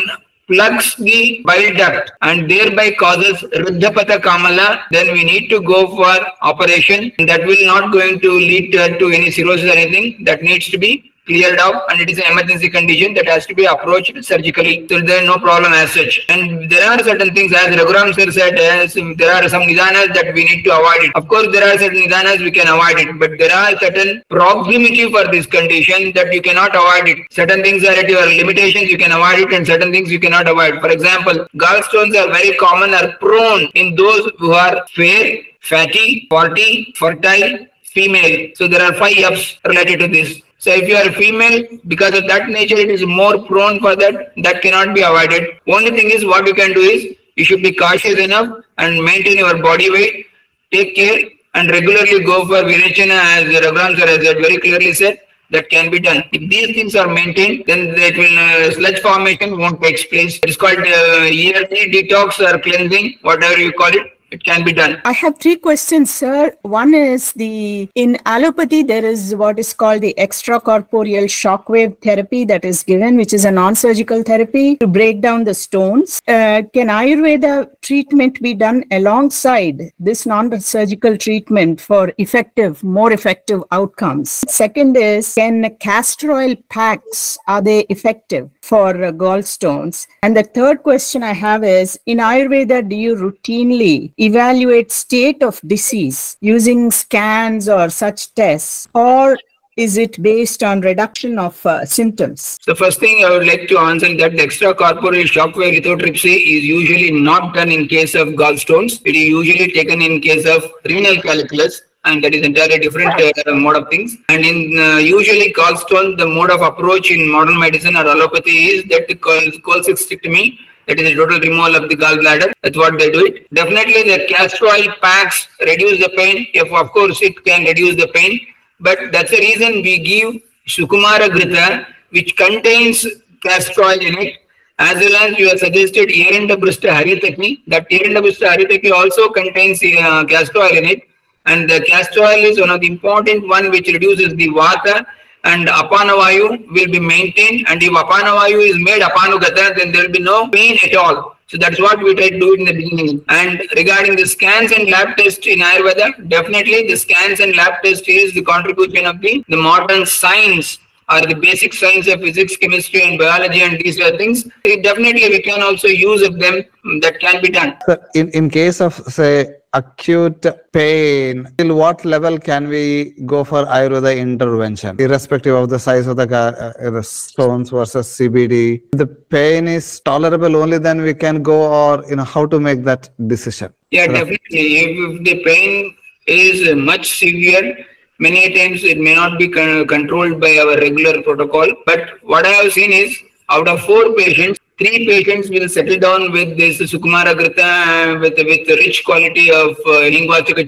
[0.49, 6.27] plugs the bile duct and thereby causes Ruddhapatha Kamala, then we need to go for
[6.43, 7.13] operation.
[7.19, 10.25] And that will not going to lead to, to any cirrhosis or anything.
[10.25, 13.55] That needs to be cleared out and it is an emergency condition that has to
[13.55, 14.87] be approached surgically.
[14.89, 16.25] So there is no problem as such.
[16.29, 20.33] And there are certain things as Raghuram sir said, as there are some nidanas that
[20.35, 21.13] we need to avoid it.
[21.15, 25.11] Of course, there are certain nidanas we can avoid it, but there are certain proximity
[25.11, 27.19] for this condition that you cannot avoid it.
[27.31, 30.49] Certain things are at your limitations, you can avoid it and certain things you cannot
[30.49, 30.81] avoid.
[30.81, 36.93] For example, gallstones are very common are prone in those who are fair, fatty, forty,
[36.97, 38.51] fertile, female.
[38.55, 40.41] So there are five ups related to this.
[40.65, 43.97] So if you are a female, because of that nature, it is more prone for
[43.97, 44.33] that.
[44.45, 45.59] That cannot be avoided.
[45.67, 49.39] Only thing is what you can do is you should be cautious enough and maintain
[49.39, 50.27] your body weight.
[50.71, 51.19] Take care
[51.55, 55.19] and regularly go for Virechana as Raghuram sir has very clearly said.
[55.51, 56.23] That can be done.
[56.33, 60.39] If these things are maintained, then it will uh, sludge formation won't take place.
[60.45, 64.73] It is called uh, yearly detox or cleansing, whatever you call it it can be
[64.73, 65.01] done.
[65.05, 66.57] I have three questions, sir.
[66.63, 72.65] One is the in allopathy there is what is called the extracorporeal shockwave therapy that
[72.65, 76.21] is given, which is a non-surgical therapy to break down the stones.
[76.27, 84.31] Uh, can Ayurveda treatment be done alongside this non-surgical treatment for effective, more effective outcomes?
[84.49, 90.07] Second is can castor oil packs are they effective for uh, gallstones?
[90.23, 95.61] And the third question I have is in Ayurveda, do you routinely evaluate state of
[95.67, 99.37] disease using scans or such tests or
[99.77, 102.59] is it based on reduction of uh, symptoms?
[102.67, 107.11] The first thing I would like to answer that the extracorporeal shockwave lithotripsy is usually
[107.11, 109.01] not done in case of gallstones.
[109.07, 113.55] It is usually taken in case of renal calculus and that is entirely different uh,
[113.55, 114.17] mode of things.
[114.29, 118.85] And in uh, usually gallstone, the mode of approach in modern medicine or allopathy is
[118.91, 122.53] that the cholecystectomy that is a total removal of the gallbladder.
[122.63, 123.53] That's what they do it.
[123.55, 126.47] Definitely the castor oil packs reduce the pain.
[126.55, 128.41] If of course it can reduce the pain,
[128.81, 133.07] but that's the reason we give Sukumara Grita, which contains
[133.43, 134.35] castor oil in it,
[134.79, 137.63] as well as you have suggested Eranda Bhrishta Haritaki.
[137.67, 141.03] That Eranda Bhrishta Haritaki also contains uh, castor oil in it.
[141.47, 145.05] And the castor oil is one of the important one which reduces the vata
[145.45, 147.67] and apanavayu will be maintained.
[147.69, 151.37] And if apanavayu is made apanugata then there will be no pain at all.
[151.49, 153.25] So that's what we try to do in the beginning.
[153.29, 158.09] And regarding the scans and lab test in ayurveda definitely the scans and lab test
[158.09, 160.79] is the contribution of the the modern science
[161.11, 164.45] or the basic science of physics, chemistry, and biology, and these are things.
[164.65, 166.63] Definitely, we can also use of them.
[167.01, 167.77] That can be done.
[168.15, 174.17] in in case of say acute pain, till what level can we go for Ayurveda
[174.19, 178.83] intervention, irrespective of the size of the, uh, the stones versus CBD?
[178.93, 182.85] The pain is tolerable only then we can go, or you know how to make
[182.85, 183.73] that decision.
[183.91, 184.39] Yeah, definitely.
[184.51, 187.87] If, if the pain is much severe,
[188.19, 191.67] many times it may not be con- controlled by our regular protocol.
[191.87, 193.17] But what I have seen is
[193.49, 198.69] out of four patients, three patients will settle down with this Sukumara Grita with, with
[198.69, 200.09] rich quality of uh,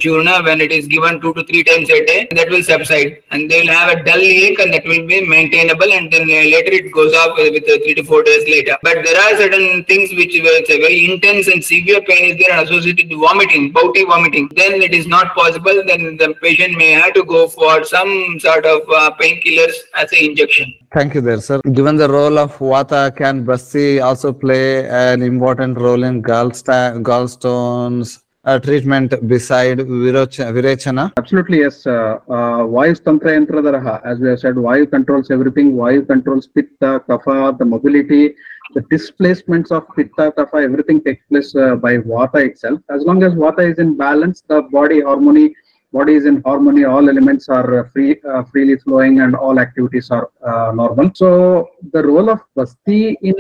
[0.02, 2.28] Churna when it is given two to three times a day.
[2.32, 5.90] That will subside and they will have a dull ache and that will be maintainable
[5.92, 8.76] and then later it goes off with, uh, three to four days later.
[8.82, 12.62] But there are certain things which it's a very intense and severe pain is there
[12.62, 14.50] associated with vomiting, bouty vomiting.
[14.54, 15.82] Then it is not possible.
[15.86, 20.18] Then the patient may have to go for some sort of uh, painkillers as an
[20.20, 20.74] injection.
[20.92, 21.60] Thank you there, sir.
[21.72, 28.58] Given the role of Vata, can Basti also play an important role in gallstones uh,
[28.58, 31.12] treatment beside virechana?
[31.16, 31.86] Absolutely, yes.
[31.86, 35.72] Uh, uh, Vayu Tantra as we have said, Vayu controls everything.
[35.72, 38.34] Vayu controls Pitta, Kapha, the mobility,
[38.74, 42.80] the displacements of Pitta, Kapha, everything takes place uh, by Vata itself.
[42.90, 45.54] As long as Vata is in balance, the body harmony,
[45.96, 50.10] body is in harmony, all elements are uh, free, uh, freely flowing and all activities
[50.10, 51.10] are uh, normal.
[51.14, 53.36] So the role of Basti in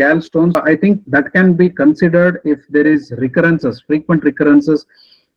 [0.00, 4.86] gallstones, I think that can be considered if there is recurrences, frequent recurrences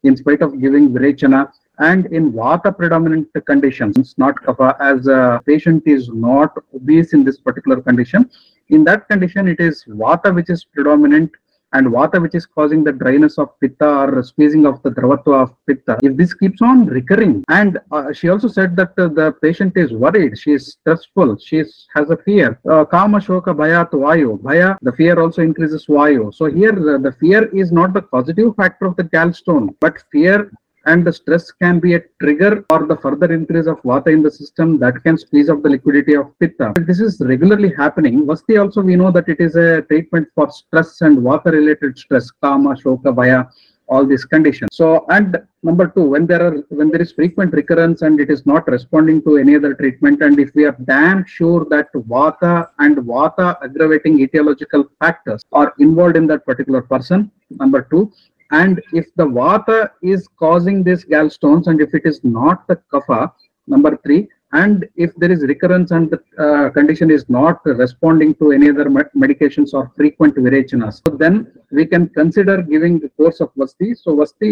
[0.04, 1.42] in spite of giving Virechana
[1.80, 7.40] and in Vata predominant conditions, not Kapha, as a patient is not obese in this
[7.40, 8.30] particular condition.
[8.70, 11.32] In that condition, it is Vata which is predominant
[11.74, 15.56] and Vata which is causing the dryness of Pitta or squeezing of the Dravatva of
[15.68, 15.98] Pitta.
[16.04, 19.92] If this keeps on recurring, and uh, she also said that uh, the patient is
[19.92, 22.60] worried, she is stressful, she is, has a fear.
[22.70, 24.40] Uh, Kama Shoka Bhayat Vayu.
[24.40, 26.34] Bhaya, the fear also increases Vayu.
[26.34, 30.52] So here the, the fear is not the causative factor of the gallstone, but fear
[30.86, 34.32] and the stress can be a trigger for the further increase of vata in the
[34.32, 36.74] system that can squeeze out the liquidity of pitta.
[36.88, 38.26] This is regularly happening.
[38.26, 42.32] Vasti also we know that it is a treatment for stress and vata related stress,
[42.32, 43.46] kama, shoka, vaya,
[43.88, 44.70] all these conditions.
[44.72, 48.46] So and number two, when there are when there is frequent recurrence and it is
[48.46, 52.98] not responding to any other treatment, and if we are damn sure that vata and
[52.98, 58.12] vata aggravating etiological factors are involved in that particular person, number two,
[58.52, 63.32] and if the vata is causing these gallstones and if it is not the kapha
[63.68, 68.52] number three and if there is recurrence and the uh, condition is not responding to
[68.52, 71.36] any other me- medications or frequent virechanas so then
[71.72, 73.96] we can consider giving the course of vasti.
[74.04, 74.52] So vasti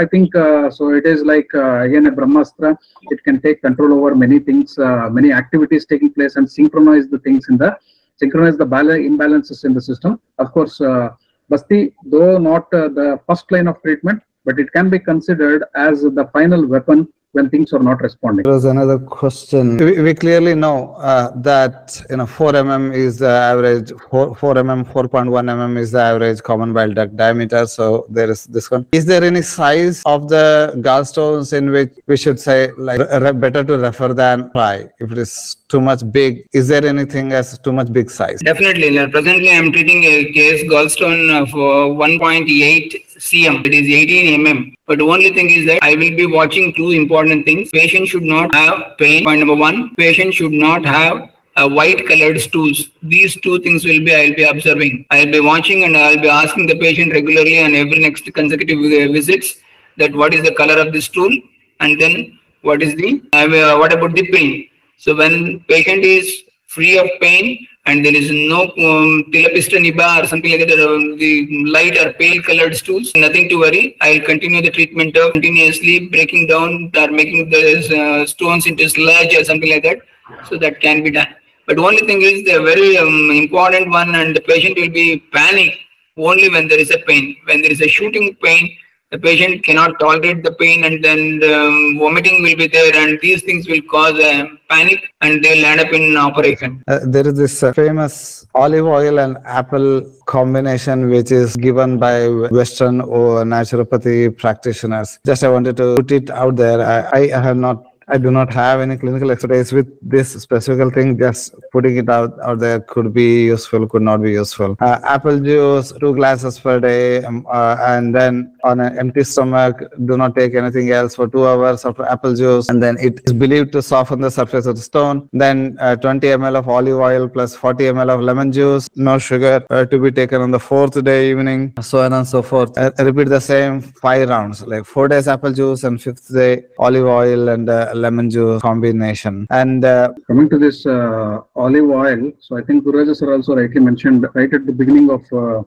[0.00, 2.76] i think uh, so it is like uh, again a brahmastra.
[3.14, 7.20] It can take control over many things uh, many activities taking place and synchronize the
[7.20, 7.70] things in the
[8.16, 10.20] synchronize the balance imbalances in the system.
[10.38, 11.10] Of course uh,
[11.48, 16.02] Basti, though not uh, the first line of treatment, but it can be considered as
[16.02, 18.42] the final weapon when things are not responding.
[18.44, 19.76] There was another question.
[19.76, 24.54] We, we clearly know uh, that you know 4 mm is the average 4, 4
[24.54, 27.66] mm 4.1 mm is the average common bile duct diameter.
[27.66, 28.86] So there is this one.
[28.92, 33.32] Is there any size of the gallstones in which we should say like re- re-
[33.32, 34.88] better to refer than try?
[34.98, 38.40] If it is too much big, is there anything as too much big size?
[38.40, 38.90] Definitely.
[38.90, 43.66] Now, Presently, I'm treating a case gallstone of uh, 1.8 cm.
[43.66, 44.74] It is 18 mm.
[44.86, 47.70] But the only thing is that I will be watching two important things.
[47.70, 49.24] Patient should not have pain.
[49.24, 49.94] Point number one.
[49.96, 52.90] Patient should not have a white colored stools.
[53.02, 55.06] These two things will be I'll be observing.
[55.10, 59.12] I'll be watching and I'll be asking the patient regularly on every next consecutive uh,
[59.12, 59.56] visits
[59.96, 61.32] that what is the color of the stool
[61.80, 64.68] and then what is the uh, what about the pain.
[64.96, 70.26] So when patient is free of pain and there is no um, tilapista niba or
[70.32, 71.32] something like that, um, the
[71.76, 73.96] light or pale colored stools, nothing to worry.
[74.02, 77.62] I'll continue the treatment of continuously breaking down or making the
[78.00, 80.00] uh, stones into sludge or something like that.
[80.48, 81.28] So that can be done.
[81.66, 85.72] But only thing is the very um, important one and the patient will be panic
[86.16, 87.36] only when there is a pain.
[87.44, 88.76] When there is a shooting pain,
[89.10, 93.42] the patient cannot tolerate the pain and then um, vomiting will be there and these
[93.42, 96.82] things will cause a panic and they'll end up in operation.
[96.86, 102.28] Uh, there is this uh, famous olive oil and apple combination which is given by
[102.28, 105.18] Western or naturopathy practitioners.
[105.24, 106.80] Just I wanted to put it out there.
[107.14, 111.18] I, I have not I do not have any clinical expertise with this specific thing.
[111.18, 114.76] Just putting it out, out there could be useful, could not be useful.
[114.80, 119.82] Uh, apple juice, two glasses per day, um, uh, and then on an empty stomach,
[120.06, 122.68] do not take anything else for two hours after apple juice.
[122.70, 125.28] And then it is believed to soften the surface of the stone.
[125.32, 129.66] Then uh, 20 ml of olive oil plus 40 ml of lemon juice, no sugar,
[129.68, 132.76] uh, to be taken on the fourth day evening, so on and so forth.
[132.78, 137.04] Uh, repeat the same five rounds, like four days apple juice and fifth day olive
[137.04, 139.46] oil and uh, lemon juice combination.
[139.50, 143.80] And uh, Coming to this uh, olive oil, so I think Gururaja sir also rightly
[143.80, 145.62] mentioned right at the beginning of uh,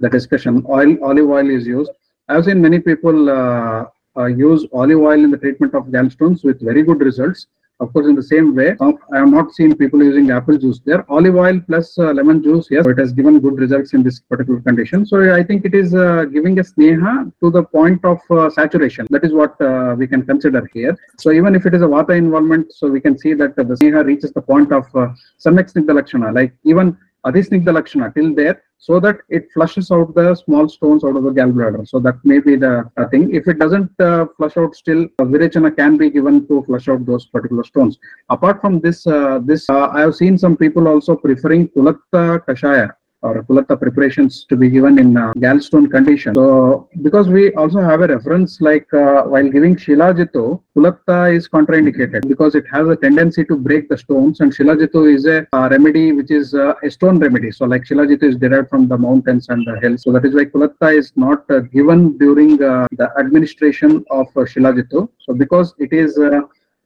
[0.00, 1.90] the discussion, oil olive oil is used.
[2.28, 3.84] I've seen many people uh,
[4.16, 7.46] uh, use olive oil in the treatment of gallstones with very good results.
[7.80, 10.80] Of course, in the same way, uh, I have not seen people using apple juice
[10.84, 11.04] there.
[11.10, 14.60] Olive oil plus uh, lemon juice, yes, it has given good results in this particular
[14.60, 15.04] condition.
[15.04, 19.08] So I think it is uh, giving a sneha to the point of uh, saturation.
[19.10, 20.96] That is what uh, we can consider here.
[21.18, 24.04] So even if it is a vata involvement, so we can see that the sneha
[24.04, 25.08] reaches the point of uh,
[25.44, 30.68] samyaksnigdha lakshana, like even adhisnigdha lakshana till there, so that it flushes out the small
[30.68, 31.86] stones out of the gallbladder.
[31.88, 33.34] So that may be the uh, thing.
[33.34, 37.06] If it doesn't uh, flush out still, uh, virechana can be given to flush out
[37.06, 37.98] those particular stones.
[38.28, 42.92] Apart from this, uh, this uh, I have seen some people also preferring Kulatta kashaya
[43.24, 46.34] or Kulatta preparations to be given in uh, gallstone condition.
[46.34, 52.28] So because we also have a reference like uh, while giving Shilajito, Kulatta is contraindicated
[52.28, 56.12] because it has a tendency to break the stones and Shilajito is a uh, remedy
[56.12, 57.50] which is uh, a stone remedy.
[57.50, 60.02] So like Shilajito is derived from the mountains and the hills.
[60.02, 65.08] So that is why Kulatta is not uh, given during uh, the administration of Shilajito.
[65.26, 66.18] So because it is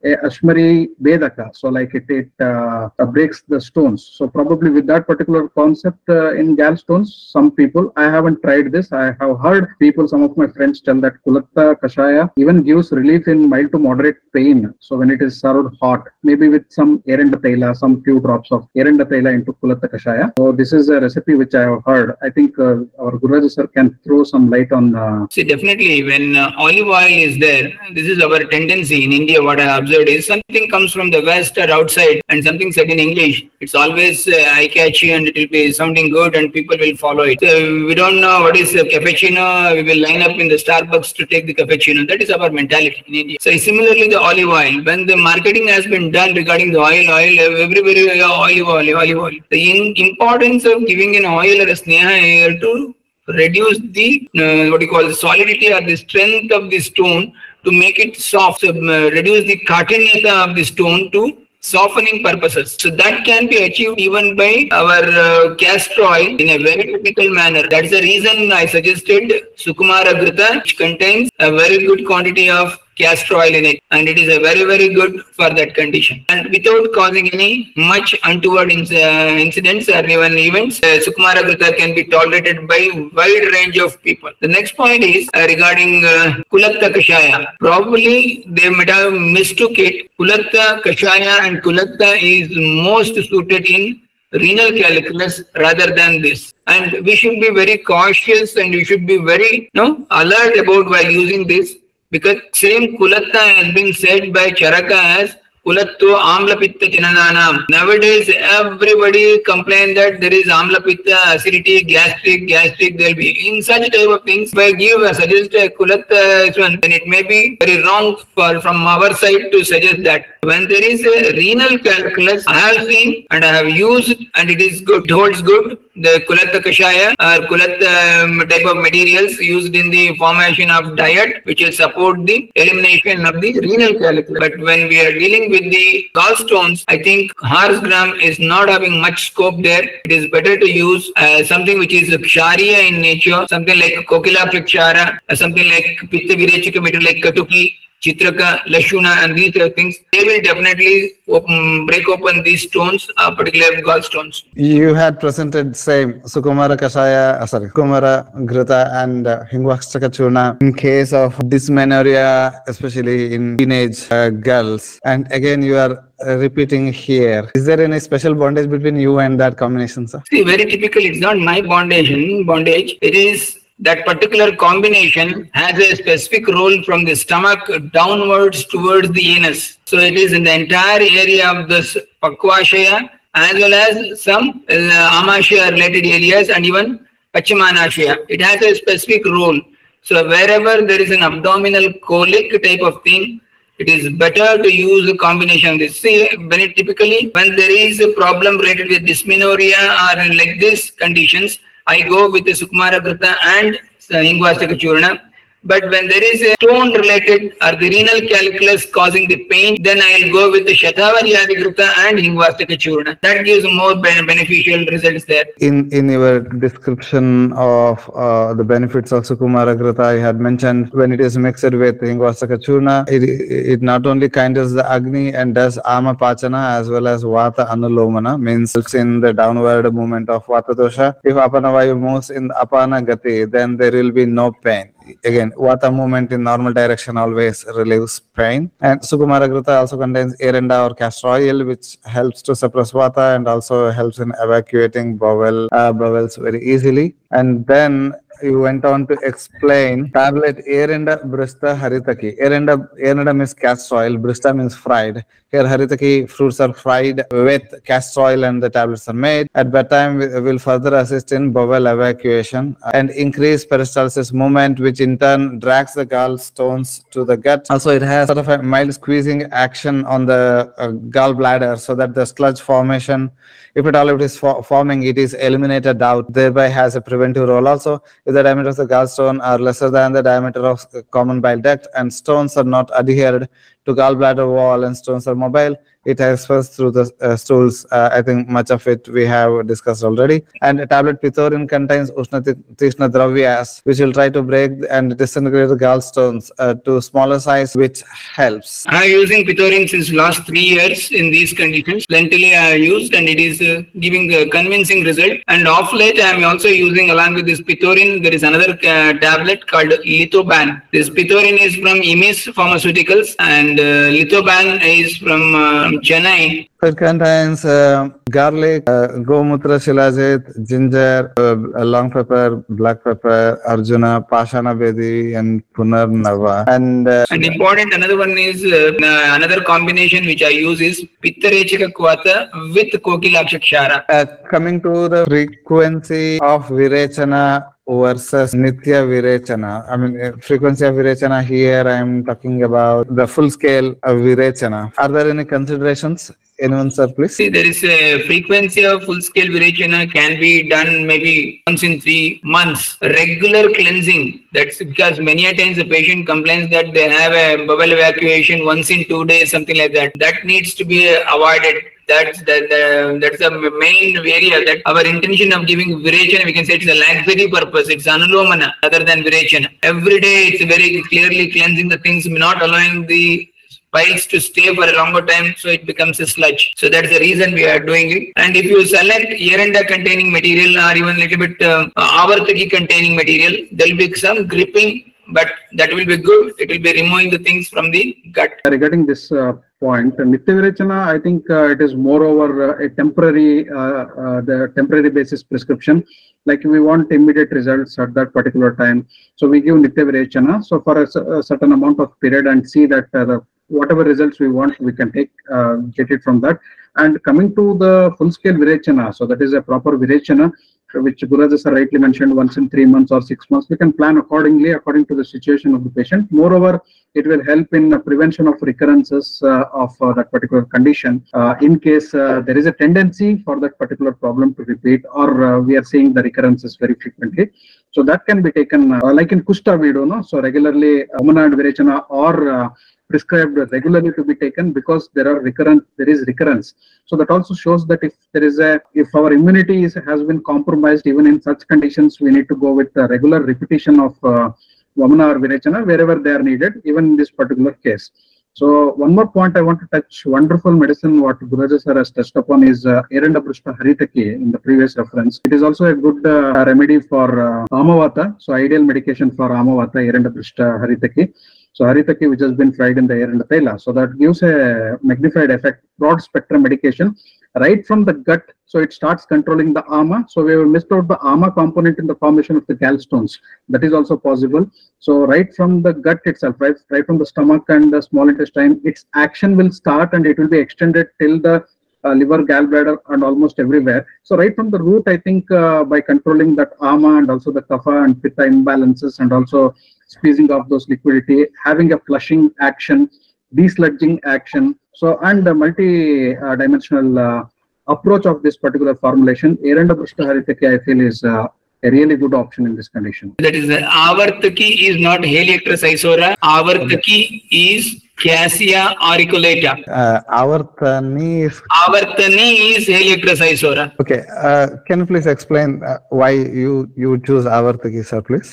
[0.04, 4.10] a Ashmari Bhedaka, so like it, it uh, uh, breaks the stones.
[4.14, 8.92] So probably with that particular concept uh, in gallstones, some people, I haven't tried this.
[8.92, 13.26] I have heard people, some of my friends tell that Kulatta Kashaya even gives relief
[13.26, 14.72] in mild to moderate pain.
[14.78, 18.68] So when it is served hot, maybe with some Eranda Taila, some few drops of
[18.76, 20.32] Eranda Taila into Kulatta Kashaya.
[20.38, 22.16] So this is a recipe which I have heard.
[22.22, 26.36] I think uh, our Guru sir can throw some light on uh, See, definitely when
[26.36, 29.42] uh, olive oil is there, this is our tendency in India.
[29.42, 32.90] What I have observed is something comes from the West or outside and something said
[32.90, 33.46] in English.
[33.60, 37.24] It's always uh, eye catchy and it will be sounding good and people will follow
[37.24, 37.40] it.
[37.40, 37.52] So
[37.86, 39.46] we don't know what is a cappuccino.
[39.76, 42.06] We will line up in the Starbucks to take the cappuccino.
[42.08, 43.38] That is our mentality in India.
[43.40, 44.84] So similarly, the olive oil.
[44.84, 49.18] When the marketing has been done regarding the oil, oil, everybody uh, olive oil, olive
[49.18, 49.38] oil.
[49.50, 52.94] The in- importance of giving an oil or a sneha here to
[53.28, 57.32] reduce the uh, what you call the solidity or the strength of the stone
[57.64, 62.76] to make it soft, so, uh, reduce the cartilaginous of the stone to softening purposes.
[62.80, 67.30] So that can be achieved even by our uh, castor oil in a very typical
[67.30, 67.64] manner.
[67.68, 73.36] That's the reason I suggested Sukumara Grita, which contains a very good quantity of castor
[73.36, 76.24] oil in it and it is a very very good for that condition.
[76.28, 81.94] And without causing any much untoward uh, incidents or even events uh, sukumara grita can
[81.94, 82.80] be tolerated by
[83.14, 84.30] wide range of people.
[84.40, 87.46] The next point is uh, regarding uh, kulatta kashaya.
[87.60, 90.10] Probably they might have mistook it.
[90.18, 92.48] Kulatta kashaya and kulatta is
[92.84, 94.00] most suited in
[94.32, 96.52] renal calculus rather than this.
[96.66, 100.90] And we should be very cautious and we should be very you know, alert about
[100.90, 101.76] while using this
[102.10, 105.36] because same kulatta has been said by Charaka as
[105.66, 107.64] kulatto amla pitta chinananam.
[107.68, 113.48] Nowadays, everybody complain that there is amla pitta, acidity, gastric, gastric, there will be.
[113.48, 117.06] In such type of things, if I give a suggest a kulatta one, then it
[117.06, 120.24] may be very wrong for from our side to suggest that.
[120.42, 124.62] When there is a renal calculus, I have seen and I have used and it
[124.62, 125.78] is good, it holds good.
[126.00, 131.44] The kulatta kashaya or kulatta um, type of materials used in the formation of diet,
[131.44, 134.38] which will support the elimination of the renal calculus.
[134.38, 139.00] But when we are dealing with the gallstones, I think horse gram is not having
[139.00, 139.82] much scope there.
[140.04, 144.50] It is better to use uh, something which is Ksharia in nature, something like Kokila
[144.52, 150.22] Prakshara, uh, something like Pitta Virechika material like Katuki, Chitraka, Lashuna, and these things, they
[150.22, 154.44] will definitely open, break open these stones, uh, particularly gallstones.
[154.54, 160.74] You had presented same Sukumara Kashaya, uh, sorry, Kumara Grita and uh, Hingvashtaka Churna in
[160.74, 165.00] case of dysmenorrhea, especially in teenage uh, girls.
[165.04, 167.50] And again, you are uh, repeating here.
[167.54, 170.22] Is there any special bondage between you and that combination, sir?
[170.30, 172.10] See, very typical, it's not my bondage,
[172.46, 172.96] bondage.
[173.02, 177.60] It is that particular combination has a specific role from the stomach
[177.92, 179.78] downwards towards the anus.
[179.84, 185.22] So it is in the entire area of the Pakvashaya as well as some uh,
[185.22, 188.26] Amashya related areas and even Pachimanashya.
[188.28, 189.60] It has a specific role.
[190.02, 193.40] So wherever there is an abdominal colic type of thing,
[193.78, 196.00] it is better to use a combination of this.
[196.00, 200.90] See, when it typically, when there is a problem related with dysmenorrhea or like this
[200.90, 203.80] conditions, I go with the Sukumara Grita and
[204.10, 205.27] Hingvashtaka Churna.
[205.64, 210.00] But when there is a stone related or the renal calculus causing the pain, then
[210.00, 213.20] I'll go with the Shatavariyadi Grita and Hingvashtaka Churna.
[213.20, 215.44] That gives more ben- beneficial results there.
[215.58, 221.12] In in your description of uh, the benefits of Sukumara Grita, I had mentioned when
[221.12, 225.78] it is mixed with Hingvashtaka Churna, it, it not only kindles the Agni and does
[225.84, 230.70] Ama Pachana as well as Vata Anulomana, means helps in the downward movement of Vata
[230.70, 231.14] dosha.
[231.24, 234.92] If Apana Vayu moves in Apana Gati, then there will be no pain.
[235.24, 238.70] Again, Vata movement in normal direction always relieves pain.
[238.80, 243.48] And Sukumara Grita also contains Eranda or castor oil, which helps to suppress Vata and
[243.48, 247.14] also helps in evacuating bowel uh, bowels very easily.
[247.30, 252.38] And then you went on to explain tablet Eranda Bhrishta Haritaki.
[252.40, 255.24] Eranda, Eranda means castor oil, Bhrishta means fried.
[255.50, 259.48] Here, haritaki fruits are fried with castor oil and the tablets are made.
[259.54, 265.58] At bedtime, will further assist in bowel evacuation and increase peristalsis movement, which in turn
[265.58, 267.66] drags the gallstones to the gut.
[267.70, 272.12] Also, it has sort of a mild squeezing action on the uh, gallbladder so that
[272.12, 273.30] the sludge formation,
[273.74, 277.48] if at all it is fo- forming, it is eliminated out, thereby has a preventive
[277.48, 277.66] role.
[277.66, 281.40] Also, if the diameter of the gallstone are lesser than the diameter of the common
[281.40, 283.48] bile duct and stones are not adhered
[283.88, 285.74] to gallbladder wall and stones are mobile,
[286.08, 287.86] it expels through the uh, stools.
[287.90, 290.38] Uh, I think much of it we have discussed already.
[290.62, 295.76] And a tablet pithorine contains Ushnatishna Dravyas, which will try to break and disintegrate the
[295.76, 298.02] gallstones uh, to smaller size, which
[298.38, 298.86] helps.
[298.86, 302.06] I am using Pithorine since last three years in these conditions.
[302.08, 305.34] Lentily I used and it is uh, giving a convincing result.
[305.48, 309.12] And off late I am also using along with this Pithorine, there is another uh,
[309.26, 310.80] tablet called Lithoban.
[310.92, 316.67] This Pithorine is from Emis Pharmaceuticals and uh, Lithoban is from uh, Chennai.
[316.80, 324.78] It contains uh, garlic, uh, gomutra shilajit, ginger, uh, long pepper, black pepper, arjuna, pashana
[324.78, 326.68] bedi, and punarnava.
[326.68, 331.04] And uh, And important another one is uh, uh, another combination which I use is
[331.20, 334.04] Pittarechika Kvata with Kokilakshakshara.
[334.08, 339.84] uh, coming to the frequency of virechana versus nitya virechana.
[339.90, 344.18] I mean, uh, frequency of virechana here, I am talking about the full scale of
[344.18, 344.92] virechana.
[344.96, 346.30] Are there any considerations?
[346.60, 347.36] Anyone, sir, please?
[347.36, 352.40] See, there is a frequency of full-scale virechana can be done maybe once in three
[352.42, 352.98] months.
[353.00, 357.92] Regular cleansing, that's because many a times the patient complains that they have a bowel
[357.92, 360.12] evacuation once in two days, something like that.
[360.18, 361.76] That needs to be avoided.
[362.08, 366.64] That's the, the that's the main area that our intention of giving virechana, we can
[366.64, 367.88] say it's a laxity purpose.
[367.88, 369.68] It's anulomana other than virechana.
[369.84, 373.48] Every day it's very clearly cleansing the things, not allowing the
[373.96, 377.20] piles to stay for a longer time so it becomes a sludge so that's the
[377.26, 381.20] reason we are doing it and if you select eranda containing material or even a
[381.24, 381.86] little bit uh,
[382.22, 384.90] avartaki containing material there will be some gripping
[385.38, 388.04] but that will be good it will be removing the things from the
[388.38, 392.84] gut regarding this uh, point, uh, Nitya Virechana, I think uh, it is moreover uh,
[392.84, 396.04] a temporary, uh, uh, the temporary basis prescription.
[396.46, 399.06] Like we want immediate results at that particular time.
[399.36, 400.64] So we give Nitya Virechana.
[400.64, 404.40] So for a, a certain amount of period and see that uh, the, whatever results
[404.40, 406.58] we want, we can take, uh, get it from that.
[406.96, 410.52] And coming to the full scale Virechana, so that is a proper Virechana,
[410.94, 413.68] which Gururaja sir rightly mentioned once in three months or six months.
[413.68, 416.32] We can plan accordingly according to the situation of the patient.
[416.32, 416.82] Moreover,
[417.14, 421.54] it will help in uh, prevention of recurrences uh, of uh, that particular condition uh,
[421.60, 425.60] in case uh, there is a tendency for that particular problem to repeat or uh,
[425.60, 427.50] we are seeing the recurrences very frequently.
[427.92, 430.22] So that can be taken like in Kushta we do, no?
[430.22, 432.72] So regularly, Omanad Virechana or
[433.08, 436.74] prescribed regularly to be taken because there are recurrent, there is recurrence.
[437.06, 440.42] So that also shows that if there is a, if our immunity is, has been
[440.44, 444.50] compromised, even in such conditions, we need to go with the regular repetition of uh,
[444.96, 448.10] Vamana or Virechana wherever they are needed, even in this particular case.
[448.54, 452.34] So one more point I want to touch, wonderful medicine what Gururaja sir has touched
[452.34, 455.40] upon is uh, Haritaki in the previous reference.
[455.44, 459.98] It is also a good uh, remedy for uh, Amavata, so ideal medication for Amavata,
[460.08, 461.32] Erandabhrishta Haritaki.
[461.72, 463.78] So Haritaki which has been fried in the air and the tela.
[463.78, 467.14] So that gives a magnified effect, broad spectrum medication
[467.54, 468.42] right from the gut.
[468.66, 470.26] So it starts controlling the ama.
[470.28, 473.38] So we have missed out the ama component in the formation of the gallstones.
[473.68, 474.70] That is also possible.
[474.98, 478.80] So right from the gut itself, right, right from the stomach and the small intestine,
[478.84, 481.64] its action will start and it will be extended till the
[482.04, 484.06] uh, liver, gallbladder, and almost everywhere.
[484.22, 487.62] So right from the root, I think uh, by controlling that ama and also the
[487.62, 489.74] kapha and pitta imbalances and also
[490.08, 493.08] squeezing of those liquidity, having a flushing action,
[493.54, 494.74] desludging action.
[494.94, 497.44] So and the multi-dimensional uh,
[497.86, 501.46] approach of this particular formulation, Eranda Bhrishta Haritaki, I feel is uh,
[501.84, 503.34] a really good option in this condition.
[503.38, 503.68] that is
[504.08, 507.18] avartaki is not Helicteres isora avartaki
[507.50, 507.84] is
[508.22, 512.46] cassia auriculata Uh, Avartani is avartani
[512.76, 514.20] is Helicteres isora okay.
[514.48, 516.30] Uh, can you please explain uh, why
[516.62, 518.50] you you choose Avartaki, sir, please?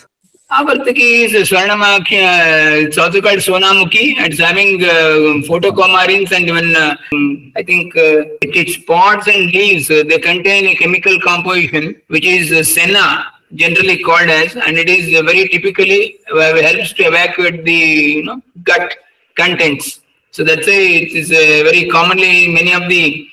[0.57, 4.15] Avartaki is Swarnamukhi, uh, it's also called Sonamukhi.
[4.25, 6.95] It's having uh, photocomarins and even, uh,
[7.59, 12.25] I think, uh, it- its pods and leaves, uh, they contain a chemical composition which
[12.25, 13.25] is uh, senna,
[13.55, 18.25] generally called as, and it is uh, very typically uh, helps to evacuate the
[18.63, 18.95] gut
[19.35, 19.99] contents.
[20.31, 23.27] So that's why it is uh, very commonly many of the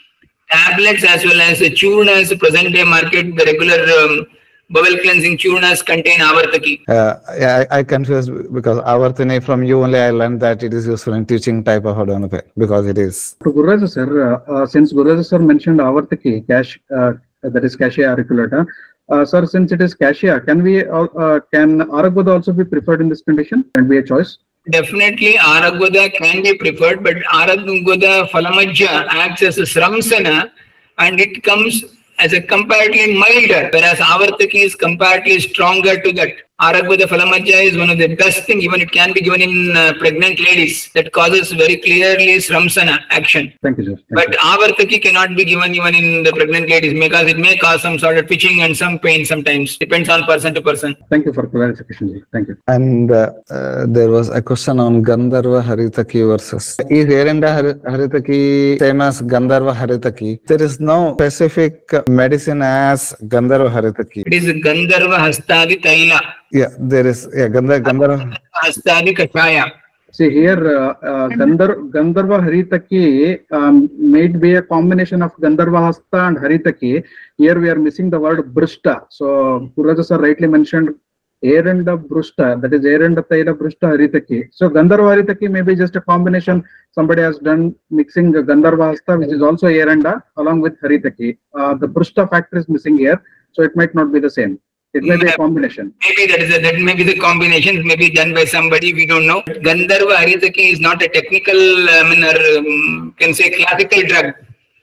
[0.51, 4.27] tablets as well as the churnas present day market, the regular um,
[4.71, 6.81] bowel cleansing churnas contain avartaki.
[6.89, 10.87] Uh, yeah, I, I confused because Avartini from you only I learned that it is
[10.87, 13.37] useful in teaching type of Adonopay because it is.
[13.45, 18.15] To Gururaja sir, uh, uh, since Gururaja sir mentioned Avartaki, cash, uh, that is cassia
[18.15, 18.67] auriculata,
[19.11, 23.01] uh, sir, since it is cassia, can we, uh, uh, can Aragvada also be preferred
[23.01, 23.65] in this condition?
[23.75, 24.39] Can be a choice?
[24.71, 30.51] Definitely Aragvada can be preferred, but Aragvada Falamajja acts as a Sramsana
[30.99, 31.85] and it comes
[32.23, 36.35] as a comparatively milder, whereas Avartaki is comparatively stronger to that.
[36.67, 39.93] Aragvada Falamajja is one of the best thing, even it can be given in uh,
[39.99, 43.53] pregnant ladies that causes very clearly Sramsana action.
[43.63, 43.97] Thank you, sir.
[43.97, 44.39] Thank But you.
[44.51, 48.17] Avartaki cannot be given even in the pregnant ladies because it may cause some sort
[48.19, 49.77] of twitching and some pain sometimes.
[49.77, 50.95] Depends on person to person.
[51.11, 52.09] Thank you for clarification.
[52.13, 52.23] Ji.
[52.33, 52.57] Thank you.
[52.69, 56.77] And uh, uh, there was a question on Gandharva Haritaki versus.
[56.91, 60.47] Is Eranda Har- Haritaki same as Gandharva Haritaki?
[60.47, 61.75] There is no specific
[62.09, 64.23] medicine as Gandharva Haritaki.
[64.27, 66.21] It is Gandharva Hastadi Taila,
[66.53, 67.29] Yeah, there is.
[67.35, 68.37] Yeah, Gandhar, Gandharva.
[68.63, 69.73] Hastadi Kashaya.
[70.13, 76.27] See here, uh, uh, Gandhar, Gandharva Haritaki um, might be a combination of Gandharva Hasta
[76.27, 77.03] and Haritaki.
[77.39, 79.07] Here we are missing the word Brushta.
[79.09, 80.95] So Gururaja sir rightly mentioned
[81.43, 84.49] Erenda Brushta, that is Erenda Taila Brushta Haritaki.
[84.53, 86.63] So Gandharva Haritaki may be just a combination.
[86.91, 91.39] Somebody has done mixing the Gandharva Hasta, which is also Erenda, along with Haritaki.
[91.55, 93.23] Uh, the Brushta factor is missing here,
[93.53, 94.61] so it might not be the same.
[94.95, 95.95] It may be a combination.
[96.07, 99.27] Maybe that is a, that may be the combination, maybe done by somebody, we don't
[99.27, 99.41] know.
[99.67, 104.35] Gandharva Haritaki is not a technical, I mean, or, um, can say classical drug.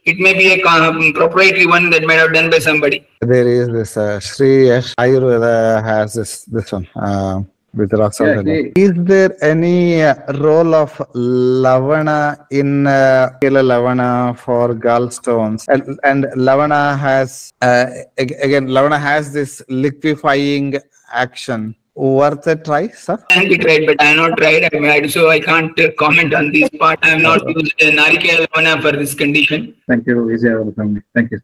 [0.06, 3.06] It may be a com- proprietary one that might have done by somebody.
[3.22, 7.42] There is this uh, Sri Yash Ayurveda has this this one uh,
[7.80, 14.38] with rocks Yeah, of Is there any uh, role of lavana in uh, Kela lavana
[14.38, 15.66] for gallstones?
[15.68, 17.86] And, and lavana has uh,
[18.18, 20.78] again lavana has this liquefying
[21.12, 21.76] action.
[21.96, 23.18] Worth a try, sir?
[23.30, 24.74] Can be tried, but I have not tried.
[24.74, 27.00] I mean, so I can't uh, comment on this part.
[27.02, 29.76] I have not used uh, Narikela Lavana for this condition.
[29.86, 31.04] Thank you, Vijay.
[31.14, 31.42] Thank you.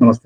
[0.00, 0.20] Namaste.